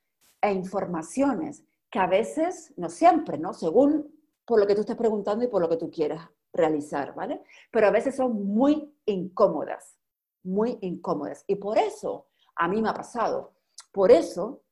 e 0.41 0.53
informaciones 0.53 1.65
que 1.91 1.99
a 1.99 2.07
veces, 2.07 2.73
no 2.77 2.89
siempre, 2.89 3.37
¿no? 3.37 3.53
Según 3.53 4.11
por 4.47 4.59
lo 4.59 4.67
que 4.67 4.75
tú 4.75 4.81
estés 4.81 4.97
preguntando 4.97 5.45
y 5.45 5.49
por 5.49 5.61
lo 5.61 5.69
que 5.69 5.77
tú 5.77 5.91
quieras 5.91 6.29
realizar, 6.53 7.15
¿vale? 7.15 7.43
Pero 7.71 7.89
a 7.89 7.91
veces 7.91 8.17
son 8.17 8.47
muy 8.47 8.95
incómodas, 9.07 9.99
muy 10.43 10.79
incómodas. 10.81 11.45
Y 11.47 11.57
por 11.57 11.79
eso, 11.79 12.29
a 12.57 12.69
mí 12.69 12.81
me 12.81 12.89
ha 12.89 12.95
pasado, 12.95 13.55
por 13.93 14.11
eso 14.11 14.63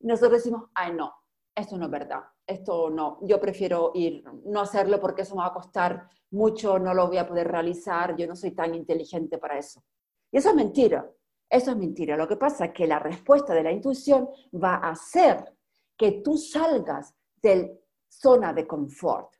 nosotros 0.00 0.42
decimos, 0.42 0.64
ay, 0.74 0.92
no, 0.92 1.12
esto 1.54 1.76
no 1.76 1.86
es 1.86 1.90
verdad, 1.90 2.24
esto 2.48 2.88
no, 2.88 3.18
yo 3.22 3.38
prefiero 3.38 3.92
ir, 3.94 4.24
no 4.46 4.62
hacerlo 4.62 4.98
porque 4.98 5.22
eso 5.22 5.34
me 5.34 5.42
va 5.42 5.48
a 5.48 5.52
costar 5.52 6.08
mucho, 6.30 6.78
no 6.78 6.94
lo 6.94 7.06
voy 7.06 7.18
a 7.18 7.28
poder 7.28 7.46
realizar, 7.46 8.16
yo 8.16 8.26
no 8.26 8.34
soy 8.34 8.52
tan 8.52 8.74
inteligente 8.74 9.36
para 9.36 9.58
eso. 9.58 9.84
Y 10.32 10.38
eso 10.38 10.48
es 10.48 10.56
mentira, 10.56 11.10
eso 11.48 11.70
es 11.70 11.76
mentira. 11.76 12.16
Lo 12.16 12.26
que 12.26 12.36
pasa 12.36 12.66
es 12.66 12.72
que 12.72 12.86
la 12.86 12.98
respuesta 12.98 13.54
de 13.54 13.62
la 13.62 13.72
intuición 13.72 14.30
va 14.52 14.76
a 14.76 14.94
ser 14.94 15.54
que 15.96 16.22
tú 16.24 16.38
salgas 16.38 17.14
de 17.42 17.78
zona 18.08 18.54
de 18.54 18.66
confort. 18.66 19.34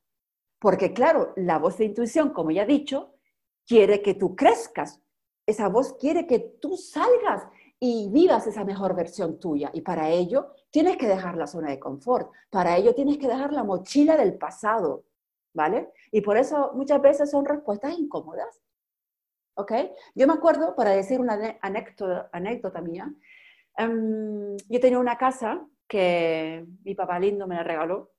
Porque 0.58 0.92
claro, 0.92 1.32
la 1.36 1.58
voz 1.58 1.78
de 1.78 1.86
intuición, 1.86 2.30
como 2.30 2.50
ya 2.50 2.64
he 2.64 2.66
dicho, 2.66 3.14
quiere 3.66 4.02
que 4.02 4.14
tú 4.14 4.36
crezcas. 4.36 5.00
Esa 5.46 5.68
voz 5.68 5.94
quiere 5.94 6.26
que 6.26 6.40
tú 6.60 6.76
salgas 6.76 7.46
y 7.80 8.08
vivas 8.11 8.47
esa 8.47 8.64
mejor 8.64 8.94
versión 8.94 9.38
tuya. 9.38 9.70
Y 9.73 9.82
para 9.82 10.11
ello 10.11 10.54
tienes 10.70 10.97
que 10.97 11.06
dejar 11.06 11.37
la 11.37 11.47
zona 11.47 11.70
de 11.70 11.78
confort. 11.78 12.32
Para 12.50 12.76
ello 12.76 12.94
tienes 12.94 13.18
que 13.18 13.28
dejar 13.28 13.52
la 13.52 13.64
mochila 13.64 14.16
del 14.16 14.37
pasado. 14.37 15.04
¿Vale? 15.54 15.92
Y 16.12 16.20
por 16.20 16.37
eso 16.37 16.73
muchas 16.75 17.00
veces 17.00 17.30
son 17.30 17.44
respuestas 17.44 17.99
incómodas. 17.99 18.61
¿Ok? 19.54 19.73
Yo 20.14 20.26
me 20.26 20.35
acuerdo, 20.35 20.76
para 20.76 20.90
decir 20.90 21.20
una 21.20 21.58
anécdota, 21.62 22.80
mía, 22.80 23.12
em, 23.76 24.56
yo 24.68 24.80
tenía 24.80 24.99
una 24.99 25.18
casa 25.18 25.66
que 25.88 26.64
mi 26.85 26.94
papá 26.94 27.18
lindo 27.18 27.47
me 27.49 27.56
la 27.56 27.64
regaló. 27.64 28.12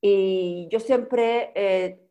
Y 0.00 0.68
yo 0.70 0.80
siempre, 0.80 1.52
eh, 1.54 2.08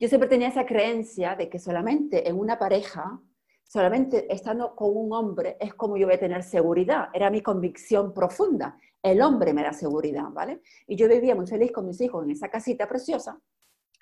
yo 0.00 0.08
siempre 0.08 0.28
tenía 0.28 0.48
esa 0.48 0.66
creencia 0.66 1.36
de 1.36 1.48
que 1.48 1.58
solamente 1.58 2.28
en 2.28 2.38
una 2.38 2.58
pareja, 2.58 3.20
solamente 3.66 4.32
estando 4.32 4.74
con 4.74 4.96
un 4.96 5.12
hombre, 5.12 5.56
es 5.60 5.74
como 5.74 5.96
yo 5.96 6.06
voy 6.06 6.16
a 6.16 6.20
tener 6.20 6.42
seguridad. 6.42 7.08
Era 7.12 7.30
mi 7.30 7.40
convicción 7.40 8.12
profunda. 8.12 8.78
El 9.02 9.20
hombre 9.20 9.52
me 9.52 9.62
da 9.62 9.72
seguridad, 9.72 10.30
¿vale? 10.30 10.62
Y 10.86 10.96
yo 10.96 11.08
vivía 11.08 11.34
muy 11.34 11.46
feliz 11.46 11.72
con 11.72 11.86
mis 11.86 12.00
hijos 12.00 12.24
en 12.24 12.30
esa 12.30 12.48
casita 12.48 12.88
preciosa, 12.88 13.38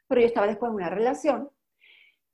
pero 0.06 0.20
yo 0.20 0.26
estaba 0.26 0.46
después 0.46 0.70
en 0.70 0.76
una 0.76 0.90
relación 0.90 1.50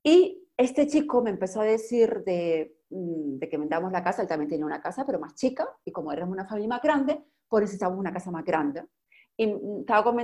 y 0.03 0.45
este 0.57 0.87
chico 0.87 1.23
me 1.23 1.31
empezó 1.31 1.61
a 1.61 1.65
decir 1.65 2.25
de 2.25 2.79
Mm, 2.91 3.39
de 3.39 3.49
que 3.49 3.59
vendamos 3.59 3.93
la 3.93 4.03
casa, 4.03 4.23
él 4.23 4.29
también 4.29 4.49
tenía 4.49 4.65
una 4.65 4.81
casa, 4.81 5.05
pero 5.05 5.19
más 5.19 5.35
chica, 5.35 5.69
y 5.85 5.93
como 5.93 6.11
éramos 6.13 6.33
una 6.33 6.47
familia 6.47 6.69
más 6.69 6.83
grande, 6.83 7.23
pues 7.47 7.63
necesitábamos 7.63 8.01
una 8.01 8.13
casa 8.13 8.31
más 8.31 8.45
grande. 8.45 8.85
Y 9.37 9.47
mm, 9.47 9.81
estaba 9.81 10.15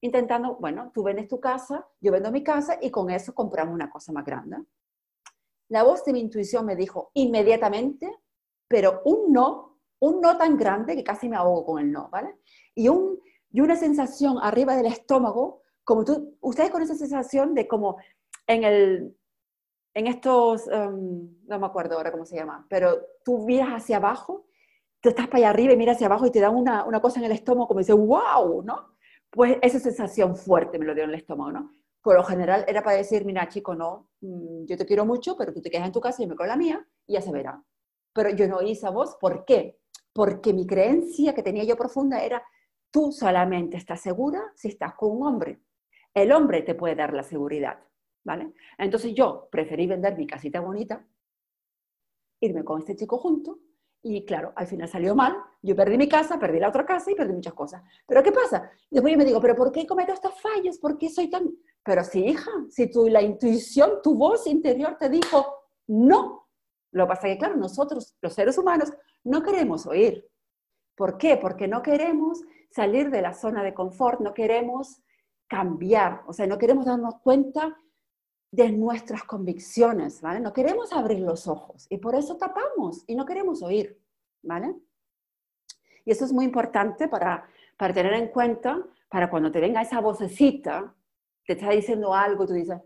intentando, 0.00 0.56
bueno, 0.56 0.90
tú 0.92 1.02
vendes 1.02 1.28
tu 1.28 1.40
casa, 1.40 1.86
yo 2.00 2.12
vendo 2.12 2.30
mi 2.30 2.42
casa 2.42 2.78
y 2.80 2.90
con 2.90 3.10
eso 3.10 3.34
compramos 3.34 3.74
una 3.74 3.88
cosa 3.90 4.12
más 4.12 4.24
grande. 4.24 4.58
La 5.72 5.84
voz 5.84 6.04
de 6.04 6.12
mi 6.12 6.20
intuición 6.20 6.66
me 6.66 6.76
dijo 6.76 7.12
inmediatamente, 7.14 8.18
pero 8.68 9.00
un 9.06 9.32
no, 9.32 9.78
un 10.00 10.20
no 10.20 10.36
tan 10.36 10.58
grande 10.58 10.94
que 10.94 11.02
casi 11.02 11.30
me 11.30 11.36
ahogo 11.36 11.64
con 11.64 11.80
el 11.82 11.90
no, 11.90 12.10
¿vale? 12.10 12.36
Y, 12.74 12.88
un, 12.88 13.18
y 13.50 13.62
una 13.62 13.74
sensación 13.74 14.36
arriba 14.42 14.76
del 14.76 14.84
estómago, 14.84 15.62
como 15.82 16.04
tú, 16.04 16.36
ustedes 16.42 16.70
con 16.70 16.82
esa 16.82 16.94
sensación 16.94 17.54
de 17.54 17.66
como 17.66 17.96
en 18.46 18.64
el, 18.64 19.16
en 19.94 20.08
estos, 20.08 20.68
em, 20.68 21.38
no 21.46 21.58
me 21.58 21.66
acuerdo 21.66 21.96
ahora 21.96 22.12
cómo 22.12 22.26
se 22.26 22.36
llama, 22.36 22.66
pero 22.68 23.06
tú 23.24 23.38
miras 23.38 23.70
hacia 23.70 23.96
abajo, 23.96 24.44
tú 25.00 25.08
estás 25.08 25.26
para 25.28 25.38
allá 25.38 25.50
arriba 25.50 25.72
y 25.72 25.78
miras 25.78 25.96
hacia 25.96 26.08
abajo 26.08 26.26
y 26.26 26.30
te 26.30 26.40
da 26.40 26.50
una, 26.50 26.84
una 26.84 27.00
cosa 27.00 27.18
en 27.18 27.24
el 27.24 27.32
estómago 27.32 27.68
como 27.68 27.80
dice, 27.80 27.94
wow, 27.94 28.62
¿no? 28.62 28.94
Pues 29.30 29.56
esa 29.62 29.78
sensación 29.78 30.36
fuerte 30.36 30.78
me 30.78 30.84
lo 30.84 30.94
dio 30.94 31.04
en 31.04 31.10
el 31.10 31.16
estómago, 31.16 31.50
¿no? 31.50 31.81
Por 32.02 32.16
lo 32.16 32.24
general 32.24 32.64
era 32.68 32.82
para 32.82 32.96
decir, 32.96 33.24
mira, 33.24 33.48
chico, 33.48 33.74
no, 33.74 34.10
mm, 34.20 34.64
yo 34.66 34.76
te 34.76 34.86
quiero 34.86 35.06
mucho, 35.06 35.36
pero 35.36 35.52
tú 35.52 35.62
te 35.62 35.70
quedas 35.70 35.86
en 35.86 35.92
tu 35.92 36.00
casa 36.00 36.22
y 36.22 36.26
me 36.26 36.36
con 36.36 36.48
la 36.48 36.56
mía 36.56 36.86
y 37.06 37.14
ya 37.14 37.22
se 37.22 37.32
verá. 37.32 37.62
Pero 38.12 38.30
yo 38.30 38.48
no 38.48 38.58
oí 38.58 38.72
esa 38.72 38.90
voz, 38.90 39.16
¿por 39.20 39.44
qué? 39.44 39.78
Porque 40.12 40.52
mi 40.52 40.66
creencia 40.66 41.34
que 41.34 41.42
tenía 41.42 41.64
yo 41.64 41.76
profunda 41.76 42.22
era, 42.22 42.42
tú 42.90 43.12
solamente 43.12 43.76
estás 43.76 44.00
segura 44.00 44.52
si 44.56 44.68
estás 44.68 44.94
con 44.94 45.16
un 45.16 45.26
hombre. 45.26 45.62
El 46.12 46.32
hombre 46.32 46.62
te 46.62 46.74
puede 46.74 46.94
dar 46.94 47.14
la 47.14 47.22
seguridad. 47.22 47.78
¿vale? 48.24 48.52
Entonces 48.78 49.14
yo 49.14 49.48
preferí 49.50 49.86
vender 49.86 50.16
mi 50.16 50.26
casita 50.26 50.60
bonita, 50.60 51.06
irme 52.40 52.64
con 52.64 52.80
este 52.80 52.96
chico 52.96 53.18
junto, 53.18 53.58
y 54.02 54.24
claro, 54.24 54.52
al 54.56 54.66
final 54.66 54.88
salió 54.88 55.14
mal, 55.14 55.36
yo 55.62 55.76
perdí 55.76 55.96
mi 55.96 56.08
casa, 56.08 56.38
perdí 56.38 56.58
la 56.58 56.68
otra 56.68 56.84
casa 56.84 57.10
y 57.10 57.14
perdí 57.14 57.32
muchas 57.32 57.54
cosas. 57.54 57.82
Pero 58.06 58.22
¿qué 58.22 58.32
pasa? 58.32 58.70
Después 58.90 59.12
yo 59.12 59.18
me 59.18 59.24
digo, 59.24 59.40
¿pero 59.40 59.54
por 59.54 59.70
qué 59.70 59.86
cometo 59.86 60.12
estos 60.12 60.40
fallos? 60.40 60.78
¿Por 60.78 60.98
qué 60.98 61.08
soy 61.08 61.30
tan...? 61.30 61.50
Pero 61.84 62.02
sí, 62.02 62.24
hija, 62.26 62.50
si 62.68 62.90
tu, 62.90 63.08
la 63.08 63.22
intuición, 63.22 64.02
tu 64.02 64.16
voz 64.16 64.46
interior 64.46 64.96
te 64.98 65.08
dijo, 65.08 65.46
no. 65.86 66.48
Lo 66.90 67.04
que 67.04 67.08
pasa 67.08 67.28
es 67.28 67.34
que, 67.34 67.38
claro, 67.38 67.56
nosotros, 67.56 68.16
los 68.20 68.32
seres 68.32 68.58
humanos, 68.58 68.92
no 69.24 69.42
queremos 69.42 69.86
oír. 69.86 70.28
¿Por 70.96 71.16
qué? 71.16 71.36
Porque 71.36 71.68
no 71.68 71.82
queremos 71.82 72.40
salir 72.70 73.10
de 73.10 73.22
la 73.22 73.34
zona 73.34 73.62
de 73.62 73.72
confort, 73.72 74.20
no 74.20 74.34
queremos 74.34 75.00
cambiar, 75.46 76.22
o 76.26 76.32
sea, 76.32 76.46
no 76.46 76.58
queremos 76.58 76.86
darnos 76.86 77.16
cuenta 77.22 77.76
de 78.52 78.70
nuestras 78.70 79.24
convicciones, 79.24 80.20
¿vale? 80.20 80.38
No 80.38 80.52
queremos 80.52 80.92
abrir 80.92 81.20
los 81.20 81.48
ojos 81.48 81.86
y 81.88 81.96
por 81.96 82.14
eso 82.14 82.36
tapamos 82.36 83.02
y 83.06 83.14
no 83.14 83.24
queremos 83.24 83.62
oír, 83.62 83.98
¿vale? 84.42 84.76
Y 86.04 86.10
eso 86.10 86.26
es 86.26 86.32
muy 86.32 86.44
importante 86.44 87.08
para, 87.08 87.48
para 87.78 87.94
tener 87.94 88.12
en 88.12 88.28
cuenta, 88.28 88.78
para 89.08 89.30
cuando 89.30 89.50
te 89.50 89.58
venga 89.58 89.80
esa 89.80 90.00
vocecita, 90.00 90.94
te 91.46 91.54
está 91.54 91.70
diciendo 91.70 92.14
algo, 92.14 92.46
tú 92.46 92.52
dices, 92.52 92.78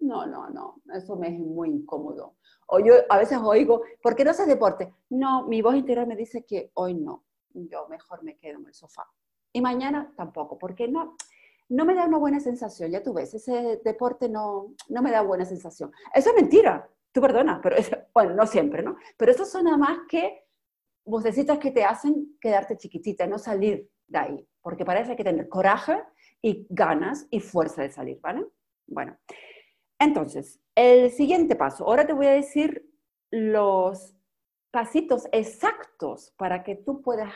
no, 0.00 0.26
no, 0.26 0.48
no, 0.48 0.80
eso 0.94 1.16
me 1.16 1.28
es 1.28 1.38
muy 1.38 1.68
incómodo. 1.68 2.36
O 2.68 2.80
yo 2.80 2.94
a 3.10 3.18
veces 3.18 3.38
oigo, 3.42 3.82
¿por 4.02 4.16
qué 4.16 4.24
no 4.24 4.30
haces 4.30 4.46
deporte? 4.46 4.94
No, 5.10 5.46
mi 5.46 5.60
voz 5.60 5.74
interior 5.74 6.06
me 6.06 6.16
dice 6.16 6.46
que 6.46 6.70
hoy 6.74 6.94
no, 6.94 7.24
yo 7.52 7.86
mejor 7.88 8.22
me 8.22 8.38
quedo 8.38 8.58
en 8.58 8.68
el 8.68 8.74
sofá. 8.74 9.06
Y 9.52 9.60
mañana 9.60 10.14
tampoco, 10.16 10.56
porque 10.56 10.88
no, 10.88 11.16
no 11.70 11.84
me 11.84 11.94
da 11.94 12.04
una 12.04 12.18
buena 12.18 12.40
sensación, 12.40 12.90
ya 12.90 13.02
tú 13.02 13.14
ves, 13.14 13.32
ese 13.32 13.80
deporte 13.84 14.28
no, 14.28 14.74
no 14.88 15.02
me 15.02 15.10
da 15.10 15.22
buena 15.22 15.44
sensación. 15.44 15.92
Eso 16.12 16.30
es 16.30 16.36
mentira, 16.36 16.88
tú 17.12 17.20
perdona, 17.20 17.60
pero 17.62 17.76
bueno, 18.12 18.34
no 18.34 18.46
siempre, 18.46 18.82
¿no? 18.82 18.96
Pero 19.16 19.32
eso 19.32 19.46
son 19.46 19.64
nada 19.64 19.76
más 19.76 19.98
que 20.08 20.44
vocecitas 21.04 21.58
que 21.58 21.70
te 21.70 21.84
hacen 21.84 22.36
quedarte 22.40 22.76
chiquitita, 22.76 23.26
no 23.26 23.38
salir 23.38 23.88
de 24.08 24.18
ahí, 24.18 24.48
porque 24.60 24.84
parece 24.84 25.14
que 25.14 25.24
tener 25.24 25.48
coraje 25.48 26.02
y 26.42 26.66
ganas 26.68 27.26
y 27.30 27.40
fuerza 27.40 27.82
de 27.82 27.90
salir, 27.90 28.18
¿vale? 28.20 28.44
Bueno, 28.86 29.16
entonces, 29.98 30.60
el 30.74 31.12
siguiente 31.12 31.54
paso, 31.54 31.84
ahora 31.84 32.06
te 32.06 32.12
voy 32.12 32.26
a 32.26 32.32
decir 32.32 32.90
los 33.30 34.16
pasitos 34.72 35.28
exactos 35.30 36.32
para 36.36 36.64
que 36.64 36.74
tú 36.74 37.00
puedas 37.00 37.32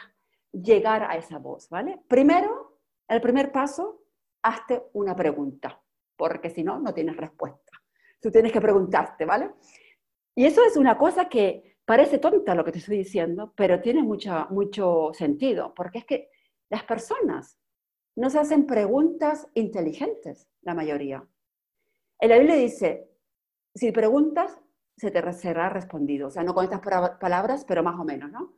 llegar 0.51 1.05
a 1.05 1.17
esa 1.17 1.39
voz, 1.39 1.69
¿vale? 1.69 2.01
Primero, 2.09 2.81
el 3.07 3.21
primer 3.21 3.53
paso 3.53 4.04
hazte 4.45 4.85
una 4.93 5.17
pregunta, 5.17 5.83
porque 6.17 6.51
si 6.51 6.63
no, 6.63 6.79
no 6.79 6.95
tienes 6.95 7.17
respuesta. 7.17 7.73
Tú 8.21 8.31
tienes 8.31 8.53
que 8.53 8.61
preguntarte, 8.61 9.25
¿vale? 9.25 9.51
Y 10.35 10.47
eso 10.47 10.63
es 10.65 10.77
una 10.77 10.97
cosa 10.97 11.29
que 11.29 11.79
parece 11.85 12.19
tonta 12.19 12.55
lo 12.55 12.65
que 12.65 12.73
te 12.73 12.79
estoy 12.79 12.99
diciendo, 12.99 13.53
pero 13.57 13.81
tiene 13.81 14.03
mucha, 14.03 14.47
mucho 14.47 15.11
sentido, 15.15 15.75
porque 15.75 15.99
es 15.99 16.05
que 16.05 16.31
las 16.71 16.85
personas 16.85 17.59
no 18.17 18.31
se 18.31 18.39
hacen 18.39 18.67
preguntas 18.67 19.49
inteligentes, 19.55 20.49
la 20.63 20.75
mayoría. 20.75 21.27
En 22.21 22.31
la 22.31 22.39
Biblia 22.39 22.57
dice, 22.57 23.11
si 23.75 23.93
preguntas, 23.93 24.59
se 24.97 25.11
te 25.11 25.33
será 25.33 25.69
respondido. 25.69 26.29
O 26.29 26.31
sea, 26.31 26.45
no 26.45 26.55
con 26.55 26.65
estas 26.65 26.81
palabras, 27.19 27.65
pero 27.65 27.83
más 27.83 27.99
o 27.99 28.05
menos, 28.05 28.31
¿no? 28.31 28.55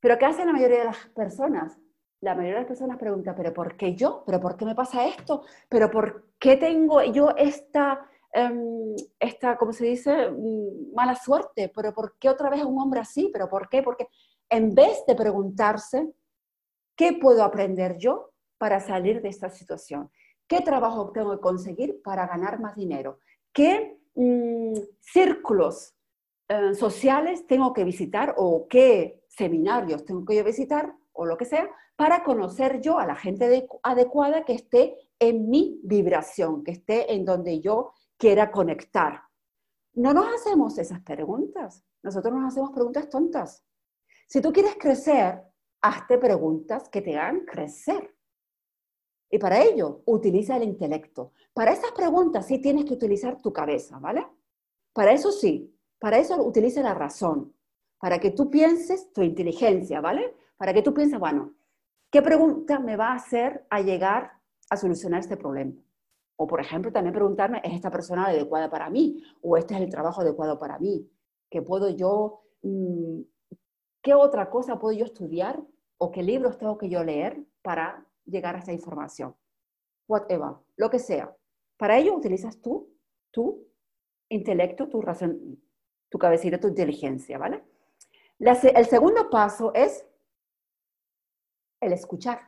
Pero 0.00 0.18
¿qué 0.18 0.24
hacen 0.24 0.46
la 0.46 0.52
mayoría 0.52 0.80
de 0.80 0.84
las 0.86 1.06
personas? 1.08 1.78
La 2.20 2.34
mayoría 2.34 2.54
de 2.54 2.60
las 2.60 2.68
personas 2.68 2.98
pregunta, 2.98 3.34
¿pero 3.34 3.52
por 3.52 3.76
qué 3.76 3.94
yo? 3.94 4.22
¿Pero 4.26 4.40
por 4.40 4.56
qué 4.56 4.64
me 4.64 4.74
pasa 4.74 5.06
esto? 5.06 5.44
¿Pero 5.68 5.90
por 5.90 6.30
qué 6.38 6.56
tengo 6.56 7.02
yo 7.02 7.30
esta, 7.36 8.08
um, 8.34 8.94
esta 9.20 9.56
¿cómo 9.56 9.72
se 9.72 9.86
dice? 9.86 10.30
Mm, 10.30 10.94
mala 10.94 11.14
suerte. 11.14 11.70
¿Pero 11.74 11.94
por 11.94 12.18
qué 12.18 12.28
otra 12.28 12.50
vez 12.50 12.64
un 12.64 12.80
hombre 12.80 13.00
así? 13.00 13.30
¿Pero 13.32 13.48
por 13.48 13.68
qué? 13.68 13.82
Porque 13.82 14.08
en 14.48 14.74
vez 14.74 15.04
de 15.06 15.14
preguntarse, 15.14 16.12
¿qué 16.96 17.12
puedo 17.12 17.44
aprender 17.44 17.98
yo 17.98 18.30
para 18.58 18.80
salir 18.80 19.20
de 19.20 19.28
esta 19.28 19.50
situación? 19.50 20.10
¿Qué 20.46 20.60
trabajo 20.60 21.10
tengo 21.12 21.32
que 21.32 21.40
conseguir 21.40 22.00
para 22.02 22.26
ganar 22.26 22.60
más 22.60 22.76
dinero? 22.76 23.18
¿Qué 23.52 23.98
mm, 24.14 24.74
círculos 25.00 25.94
eh, 26.48 26.74
sociales 26.74 27.46
tengo 27.46 27.72
que 27.72 27.84
visitar 27.84 28.34
o 28.38 28.66
qué 28.68 29.24
seminarios 29.28 30.04
tengo 30.04 30.24
que 30.24 30.42
visitar 30.44 30.94
o 31.12 31.26
lo 31.26 31.36
que 31.36 31.44
sea, 31.44 31.68
para 31.96 32.22
conocer 32.22 32.80
yo 32.80 32.98
a 32.98 33.06
la 33.06 33.16
gente 33.16 33.66
adecuada 33.82 34.44
que 34.44 34.52
esté 34.52 35.10
en 35.18 35.48
mi 35.48 35.80
vibración, 35.82 36.62
que 36.62 36.72
esté 36.72 37.14
en 37.14 37.24
donde 37.24 37.60
yo 37.60 37.92
quiera 38.16 38.50
conectar. 38.50 39.22
No 39.94 40.12
nos 40.12 40.26
hacemos 40.34 40.78
esas 40.78 41.00
preguntas, 41.00 41.84
nosotros 42.02 42.34
nos 42.34 42.52
hacemos 42.52 42.70
preguntas 42.70 43.08
tontas. 43.08 43.64
Si 44.28 44.40
tú 44.40 44.52
quieres 44.52 44.76
crecer, 44.78 45.42
hazte 45.80 46.18
preguntas 46.18 46.88
que 46.88 47.00
te 47.00 47.16
hagan 47.16 47.46
crecer. 47.46 48.14
Y 49.30 49.38
para 49.38 49.62
ello, 49.62 50.02
utiliza 50.04 50.56
el 50.56 50.64
intelecto. 50.64 51.32
Para 51.52 51.72
esas 51.72 51.92
preguntas 51.92 52.46
sí 52.46 52.58
tienes 52.58 52.84
que 52.84 52.94
utilizar 52.94 53.40
tu 53.40 53.52
cabeza, 53.52 53.98
¿vale? 53.98 54.26
Para 54.92 55.12
eso 55.12 55.32
sí, 55.32 55.74
para 55.98 56.18
eso 56.18 56.40
utiliza 56.44 56.82
la 56.82 56.94
razón, 56.94 57.54
para 57.98 58.18
que 58.18 58.30
tú 58.30 58.50
pienses 58.50 59.12
tu 59.12 59.22
inteligencia, 59.22 60.00
¿vale? 60.00 60.34
para 60.56 60.72
que 60.72 60.82
tú 60.82 60.94
pienses, 60.94 61.18
bueno, 61.18 61.54
¿qué 62.16 62.22
pregunta 62.22 62.80
me 62.80 62.96
va 62.96 63.08
a 63.08 63.16
hacer 63.16 63.66
a 63.68 63.82
llegar 63.82 64.32
a 64.70 64.78
solucionar 64.78 65.20
este 65.20 65.36
problema? 65.36 65.74
O, 66.36 66.46
por 66.46 66.62
ejemplo, 66.62 66.90
también 66.90 67.12
preguntarme, 67.12 67.60
¿es 67.62 67.74
esta 67.74 67.90
persona 67.90 68.28
adecuada 68.28 68.70
para 68.70 68.88
mí? 68.88 69.22
¿O 69.42 69.58
este 69.58 69.74
es 69.74 69.82
el 69.82 69.90
trabajo 69.90 70.22
adecuado 70.22 70.58
para 70.58 70.78
mí? 70.78 71.06
¿Qué 71.50 71.60
puedo 71.60 71.90
yo, 71.90 72.40
mm, 72.62 73.20
qué 74.02 74.14
otra 74.14 74.48
cosa 74.48 74.78
puedo 74.78 74.96
yo 74.96 75.04
estudiar? 75.04 75.62
¿O 75.98 76.10
qué 76.10 76.22
libros 76.22 76.56
tengo 76.56 76.78
que 76.78 76.88
yo 76.88 77.04
leer 77.04 77.44
para 77.60 78.06
llegar 78.24 78.56
a 78.56 78.60
esta 78.60 78.72
información? 78.72 79.36
Whatever, 80.08 80.54
lo 80.76 80.88
que 80.88 80.98
sea. 80.98 81.36
Para 81.76 81.98
ello 81.98 82.16
utilizas 82.16 82.62
tú, 82.62 82.96
tu 83.30 83.62
intelecto, 84.30 84.88
tu 84.88 85.02
razón, 85.02 85.60
tu 86.08 86.16
cabecita, 86.16 86.58
tu 86.58 86.68
inteligencia, 86.68 87.36
¿vale? 87.36 87.62
el 88.38 88.86
segundo 88.86 89.28
paso 89.28 89.74
es 89.74 90.06
el 91.86 91.92
escuchar, 91.92 92.40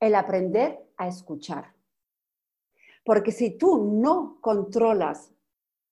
el 0.00 0.14
aprender 0.14 0.90
a 0.96 1.08
escuchar. 1.08 1.74
Porque 3.04 3.32
si 3.32 3.56
tú 3.56 3.90
no 3.92 4.38
controlas, 4.40 5.32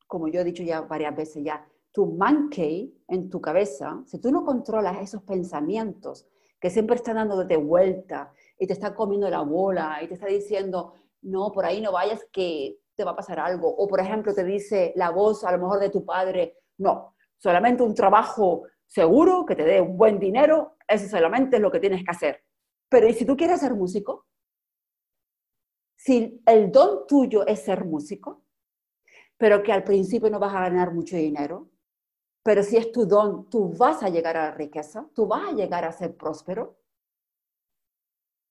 como 0.07 0.29
yo 0.29 0.41
he 0.41 0.45
dicho 0.45 0.63
ya 0.63 0.83
varias 0.83 1.17
veces 1.17 1.43
ya, 1.45 1.67
tu 1.93 2.07
monkey 2.07 2.95
en 3.09 3.31
tu 3.31 3.41
cabeza, 3.41 4.03
si 4.07 4.21
tú 4.21 4.31
no 4.31 4.45
controlas 4.45 4.99
esos 5.01 5.23
pensamientos 5.23 6.27
que 6.61 6.69
siempre 6.69 6.97
están 6.97 7.17
dando 7.17 7.45
de 7.45 7.57
vuelta 7.57 8.33
y 8.59 8.67
te 8.67 8.75
están 8.75 8.95
comiendo 8.95 9.31
la 9.31 9.43
bola 9.43 9.99
y 10.03 10.09
te 10.09 10.15
está 10.15 10.27
diciendo, 10.27 10.95
no, 11.23 11.53
por 11.53 11.65
ahí 11.65 11.81
no 11.81 11.93
vayas 11.93 12.27
que 12.33 12.79
te 12.95 13.05
va 13.05 13.13
a 13.13 13.17
pasar 13.17 13.39
algo. 13.39 13.69
O 13.69 13.87
por 13.87 14.01
ejemplo 14.01 14.35
te 14.35 14.45
dice 14.45 14.93
la 14.97 15.11
voz 15.11 15.45
a 15.45 15.53
lo 15.53 15.59
mejor 15.59 15.81
de 15.81 15.91
tu 15.91 16.05
padre, 16.05 16.59
no, 16.79 17.15
solamente 17.39 17.83
un 17.83 17.95
trabajo 17.95 18.65
seguro 18.87 19.45
que 19.45 19.57
te 19.57 19.65
dé 19.65 19.81
un 19.81 19.97
buen 19.97 20.19
dinero 20.19 20.77
eso 20.89 21.09
solamente 21.09 21.57
es 21.57 21.63
lo 21.63 21.71
que 21.71 21.81
tienes 21.81 22.05
que 22.05 22.11
hacer. 22.11 22.45
Pero 22.89 23.09
¿y 23.09 23.15
si 23.15 23.25
tú 23.25 23.37
quieres 23.37 23.61
ser 23.61 23.75
músico? 23.75 24.27
Si 25.97 26.41
el 26.47 26.71
don 26.71 27.07
tuyo 27.07 27.47
es 27.47 27.61
ser 27.61 27.85
músico, 27.85 28.45
pero 29.37 29.63
que 29.63 29.73
al 29.73 29.83
principio 29.83 30.31
no 30.31 30.39
vas 30.39 30.55
a 30.55 30.61
ganar 30.61 30.93
mucho 30.93 31.17
dinero, 31.17 31.69
pero 32.43 32.63
si 32.63 32.77
es 32.77 32.93
tu 32.93 33.07
don, 33.07 33.51
tú 33.51 33.75
vas 33.77 34.03
a 34.03 34.09
llegar 34.09 34.37
a 34.37 34.51
la 34.51 34.51
riqueza, 34.53 35.09
tú 35.15 35.27
vas 35.27 35.49
a 35.49 35.53
llegar 35.53 35.85
a 35.85 35.93
ser 35.93 36.17
próspero. 36.17 36.79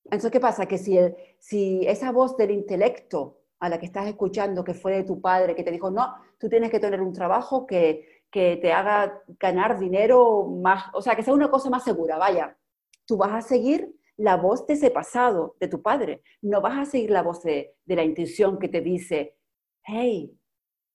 Entonces, 0.03 0.31
¿qué 0.31 0.39
pasa? 0.39 0.67
Que 0.67 0.77
si, 0.77 0.97
si 1.39 1.87
esa 1.87 2.11
voz 2.11 2.35
del 2.35 2.51
intelecto 2.51 3.41
a 3.59 3.69
la 3.69 3.79
que 3.79 3.85
estás 3.85 4.05
escuchando, 4.07 4.63
que 4.63 4.73
fue 4.73 4.97
de 4.97 5.03
tu 5.03 5.21
padre, 5.21 5.55
que 5.55 5.63
te 5.63 5.71
dijo, 5.71 5.89
no, 5.89 6.13
tú 6.37 6.49
tienes 6.49 6.69
que 6.69 6.79
tener 6.79 7.01
un 7.01 7.13
trabajo 7.13 7.65
que, 7.65 8.14
que 8.31 8.57
te 8.57 8.73
haga 8.73 9.23
ganar 9.39 9.79
dinero 9.79 10.47
más, 10.47 10.85
o 10.93 11.01
sea, 11.01 11.15
que 11.15 11.23
sea 11.23 11.33
una 11.33 11.49
cosa 11.49 11.69
más 11.69 11.83
segura, 11.83 12.17
vaya, 12.17 12.57
tú 13.05 13.17
vas 13.17 13.33
a 13.33 13.41
seguir 13.41 13.95
la 14.17 14.37
voz 14.37 14.65
de 14.67 14.73
ese 14.73 14.91
pasado, 14.91 15.55
de 15.59 15.67
tu 15.67 15.81
padre, 15.81 16.21
no 16.41 16.61
vas 16.61 16.77
a 16.77 16.85
seguir 16.85 17.11
la 17.11 17.21
voz 17.21 17.43
de, 17.43 17.75
de 17.85 17.95
la 17.95 18.03
intuición 18.03 18.59
que 18.59 18.69
te 18.69 18.81
dice, 18.81 19.37
hey, 19.83 20.37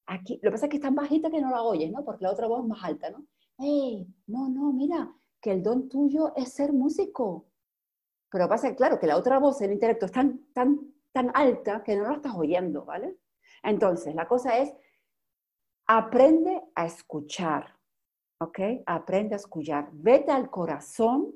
aquí, 0.06 0.40
lo 0.42 0.50
que 0.50 0.52
pasa 0.52 0.66
es 0.66 0.70
que 0.70 0.76
es 0.76 0.82
tan 0.82 0.94
bajita 0.94 1.30
que 1.30 1.40
no 1.40 1.50
la 1.50 1.62
oyes, 1.62 1.90
¿no? 1.90 2.04
Porque 2.04 2.24
la 2.24 2.32
otra 2.32 2.46
voz 2.46 2.62
es 2.62 2.68
más 2.68 2.82
alta, 2.82 3.10
¿no? 3.10 3.26
Hey, 3.58 4.06
no, 4.26 4.48
no, 4.48 4.72
mira, 4.72 5.12
que 5.40 5.52
el 5.52 5.62
don 5.62 5.88
tuyo 5.88 6.32
es 6.36 6.52
ser 6.52 6.72
músico. 6.72 7.46
Pero 8.30 8.48
pasa, 8.48 8.74
claro, 8.74 8.98
que 8.98 9.06
la 9.06 9.16
otra 9.16 9.38
voz, 9.38 9.60
el 9.60 9.72
intelecto, 9.72 10.06
es 10.06 10.12
tan, 10.12 10.46
tan, 10.52 10.80
tan 11.12 11.30
alta 11.34 11.82
que 11.82 11.96
no 11.96 12.04
la 12.04 12.14
estás 12.14 12.34
oyendo, 12.34 12.84
¿vale? 12.84 13.16
Entonces, 13.62 14.14
la 14.14 14.26
cosa 14.26 14.58
es, 14.58 14.72
aprende 15.92 16.62
a 16.76 16.86
escuchar, 16.86 17.76
¿ok? 18.40 18.60
Aprende 18.86 19.34
a 19.34 19.38
escuchar. 19.38 19.88
Vete 19.92 20.30
al 20.30 20.48
corazón 20.48 21.34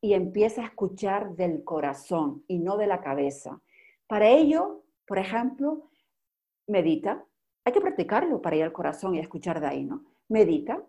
y 0.00 0.14
empieza 0.14 0.62
a 0.62 0.64
escuchar 0.64 1.36
del 1.36 1.62
corazón 1.64 2.42
y 2.48 2.60
no 2.60 2.78
de 2.78 2.86
la 2.86 3.02
cabeza. 3.02 3.60
Para 4.06 4.26
ello, 4.26 4.84
por 5.06 5.18
ejemplo, 5.18 5.90
medita. 6.66 7.22
Hay 7.62 7.74
que 7.74 7.82
practicarlo 7.82 8.40
para 8.40 8.56
ir 8.56 8.64
al 8.64 8.72
corazón 8.72 9.16
y 9.16 9.18
escuchar 9.18 9.60
de 9.60 9.66
ahí, 9.66 9.84
¿no? 9.84 10.06
Medita. 10.30 10.82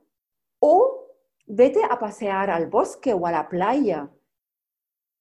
O 0.62 1.08
vete 1.46 1.84
a 1.84 2.00
pasear 2.00 2.50
al 2.50 2.68
bosque 2.68 3.14
o 3.14 3.28
a 3.28 3.32
la 3.34 3.50
playa. 3.50 4.10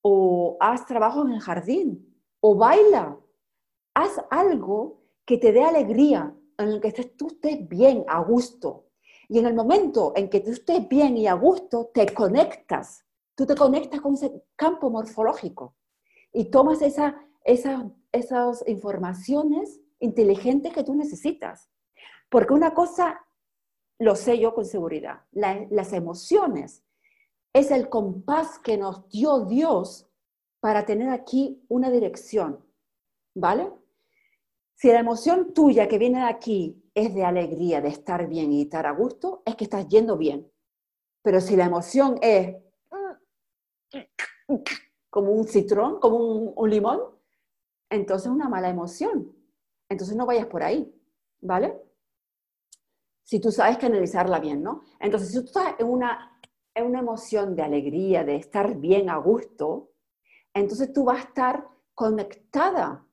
O 0.03 0.57
haz 0.61 0.87
trabajo 0.87 1.27
en 1.27 1.33
el 1.33 1.41
jardín. 1.41 2.17
O 2.39 2.55
baila. 2.55 3.19
Haz 3.97 4.25
algo 4.31 5.03
que 5.27 5.39
te 5.39 5.51
dé 5.51 5.65
alegría, 5.65 6.37
en 6.63 6.69
el 6.69 6.81
que 6.81 6.93
tú 6.93 7.29
estés 7.29 7.69
bien, 7.69 8.05
a 8.09 8.21
gusto. 8.21 8.87
Y 9.29 9.39
en 9.39 9.47
el 9.47 9.55
momento 9.55 10.13
en 10.17 10.29
que 10.29 10.41
tú 10.41 10.51
estés 10.51 10.89
bien 10.89 11.17
y 11.17 11.27
a 11.27 11.35
gusto, 11.35 11.91
te 11.95 12.13
conectas. 12.13 13.05
Tú 13.35 13.47
te 13.47 13.55
conectas 13.55 14.01
con 14.01 14.15
ese 14.15 14.45
campo 14.57 14.91
morfológico 14.91 15.77
y 16.33 16.51
tomas 16.51 16.83
esa, 16.83 17.25
esas 17.45 18.65
informaciones 18.67 19.81
inteligentes 19.99 20.73
que 20.73 20.85
tú 20.85 20.95
necesitas. 20.95 21.71
Porque 22.29 22.55
una 22.55 22.75
cosa, 22.75 23.25
lo 23.99 24.15
sé 24.15 24.39
yo 24.39 24.55
con 24.55 24.65
seguridad, 24.65 25.23
las 25.33 25.93
emociones 25.93 26.85
es 27.53 27.71
el 27.71 27.89
compás 27.89 28.59
que 28.59 28.77
nos 28.77 29.09
dio 29.09 29.47
Dios 29.47 30.09
para 30.61 30.85
tener 30.85 31.09
aquí 31.09 31.65
una 31.69 31.91
dirección, 31.91 32.65
¿vale? 33.35 33.73
Si 34.81 34.89
la 34.89 35.01
emoción 35.01 35.53
tuya 35.53 35.87
que 35.89 35.99
viene 35.99 36.21
de 36.21 36.25
aquí 36.25 36.83
es 36.95 37.15
de 37.15 37.23
alegría, 37.23 37.83
de 37.83 37.89
estar 37.89 38.27
bien 38.27 38.51
y 38.51 38.63
estar 38.63 38.87
a 38.87 38.93
gusto, 38.93 39.43
es 39.45 39.55
que 39.55 39.65
estás 39.65 39.87
yendo 39.89 40.17
bien. 40.17 40.51
Pero 41.21 41.43
si 41.43 41.55
la 41.55 41.67
emoción 41.67 42.19
es 42.23 42.57
como 45.11 45.33
un 45.33 45.47
citrón, 45.47 46.01
como 46.01 46.17
un, 46.17 46.71
limón, 46.71 46.99
entonces 47.91 48.29
es 48.29 48.33
una 48.33 48.49
mala 48.49 48.71
emoción. 48.71 49.37
Entonces 49.87 50.17
no 50.17 50.25
vayas 50.25 50.47
por 50.47 50.63
ahí, 50.63 50.91
¿vale? 51.43 51.79
Si 53.23 53.39
tú 53.39 53.53
sabes 53.53 53.77
que 53.77 53.85
analizarla 53.85 54.41
bien, 54.41 54.63
¿no? 54.63 54.85
Entonces, 54.99 55.29
si 55.29 55.41
tú 55.41 55.45
estás 55.45 55.75
en 55.79 55.89
una, 55.89 56.41
en 56.75 56.87
una 56.87 57.01
emoción 57.01 57.55
de 57.55 57.65
alegría, 57.65 58.25
de 58.25 58.37
estar 58.37 58.75
bien 58.77 59.11
a 59.11 59.19
gusto, 59.19 59.91
entonces 60.55 60.91
tú 60.91 61.05
vas 61.05 61.19
a 61.19 61.29
estar 61.29 61.69
conectada. 61.93 63.07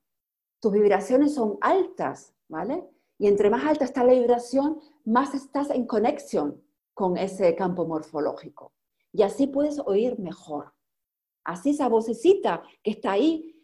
Tus 0.59 0.71
vibraciones 0.71 1.33
son 1.35 1.57
altas, 1.61 2.33
¿vale? 2.47 2.87
Y 3.17 3.27
entre 3.27 3.49
más 3.49 3.65
alta 3.65 3.85
está 3.85 4.03
la 4.03 4.13
vibración, 4.13 4.79
más 5.05 5.33
estás 5.33 5.69
en 5.69 5.85
conexión 5.85 6.63
con 6.93 7.17
ese 7.17 7.55
campo 7.55 7.85
morfológico. 7.85 8.73
Y 9.11 9.23
así 9.23 9.47
puedes 9.47 9.79
oír 9.79 10.19
mejor. 10.19 10.73
Así 11.43 11.69
esa 11.71 11.87
vocecita 11.87 12.61
que 12.83 12.91
está 12.91 13.11
ahí 13.13 13.57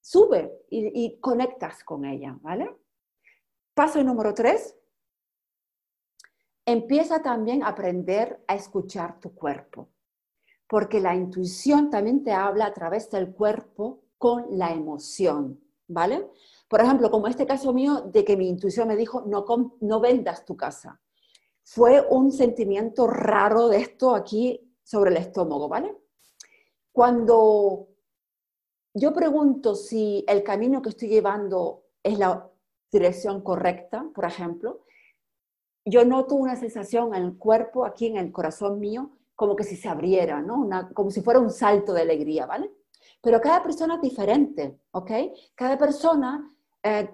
sube 0.00 0.64
y, 0.70 1.20
conectas 1.20 1.84
con 1.84 2.04
ella, 2.04 2.38
¿vale? 2.42 2.74
Paso 3.74 4.02
número 4.02 4.34
tres. 4.34 4.76
Empieza 6.66 7.22
también 7.22 7.62
a 7.62 7.68
aprender 7.68 8.42
a 8.46 8.54
escuchar 8.54 9.18
tu 9.20 9.34
cuerpo, 9.34 9.90
porque 10.68 11.00
la 11.00 11.14
intuición 11.14 11.90
también 11.90 12.22
te 12.22 12.32
habla 12.32 12.66
a 12.66 12.74
través 12.74 13.10
del 13.10 13.32
cuerpo 13.32 14.02
con 14.18 14.46
la 14.58 14.72
emoción, 14.72 15.60
¿vale? 15.90 16.30
Por 16.68 16.80
ejemplo, 16.80 17.10
como 17.10 17.26
este 17.26 17.46
caso 17.46 17.72
mío 17.72 18.02
de 18.12 18.24
que 18.24 18.36
mi 18.36 18.48
intuición 18.48 18.88
me 18.88 18.96
dijo, 18.96 19.24
no, 19.26 20.00
vendas 20.00 20.44
tu 20.44 20.56
casa. 20.56 21.00
Fue 21.62 22.06
un 22.08 22.32
sentimiento 22.32 23.06
raro 23.06 23.68
de 23.68 23.78
esto 23.78 24.14
aquí 24.14 24.72
sobre 24.82 25.10
el 25.10 25.16
estómago, 25.16 25.68
¿vale? 25.68 25.96
Cuando 26.92 27.88
yo 28.94 29.12
pregunto 29.12 29.74
si 29.74 30.24
el 30.28 30.42
camino 30.42 30.80
que 30.80 30.90
estoy 30.90 31.08
llevando 31.08 31.84
es 32.02 32.18
la 32.18 32.48
dirección 32.90 33.40
correcta, 33.40 34.08
por 34.14 34.24
ejemplo, 34.24 34.80
yo 35.84 36.04
noto 36.04 36.34
una 36.34 36.56
sensación 36.56 37.14
en 37.14 37.24
el 37.24 37.36
cuerpo, 37.36 37.84
aquí 37.84 38.06
en 38.06 38.16
el 38.16 38.32
corazón 38.32 38.78
mío, 38.78 39.10
como 39.34 39.56
que 39.56 39.64
si 39.64 39.76
se 39.76 39.88
abriera, 39.88 40.40
¿no? 40.40 40.68
como 40.94 41.10
si 41.10 41.20
fuera 41.22 41.40
un 41.40 41.50
salto 41.50 41.92
de 41.94 42.02
alegría, 42.02 42.46
¿vale? 42.46 42.70
Pero 43.20 43.40
cada 43.40 43.62
persona 43.62 43.96
es 43.96 44.00
diferente, 44.00 44.80
¿ok? 44.92 45.10
Cada 45.54 45.76
persona 45.76 46.48
eh, 46.82 47.08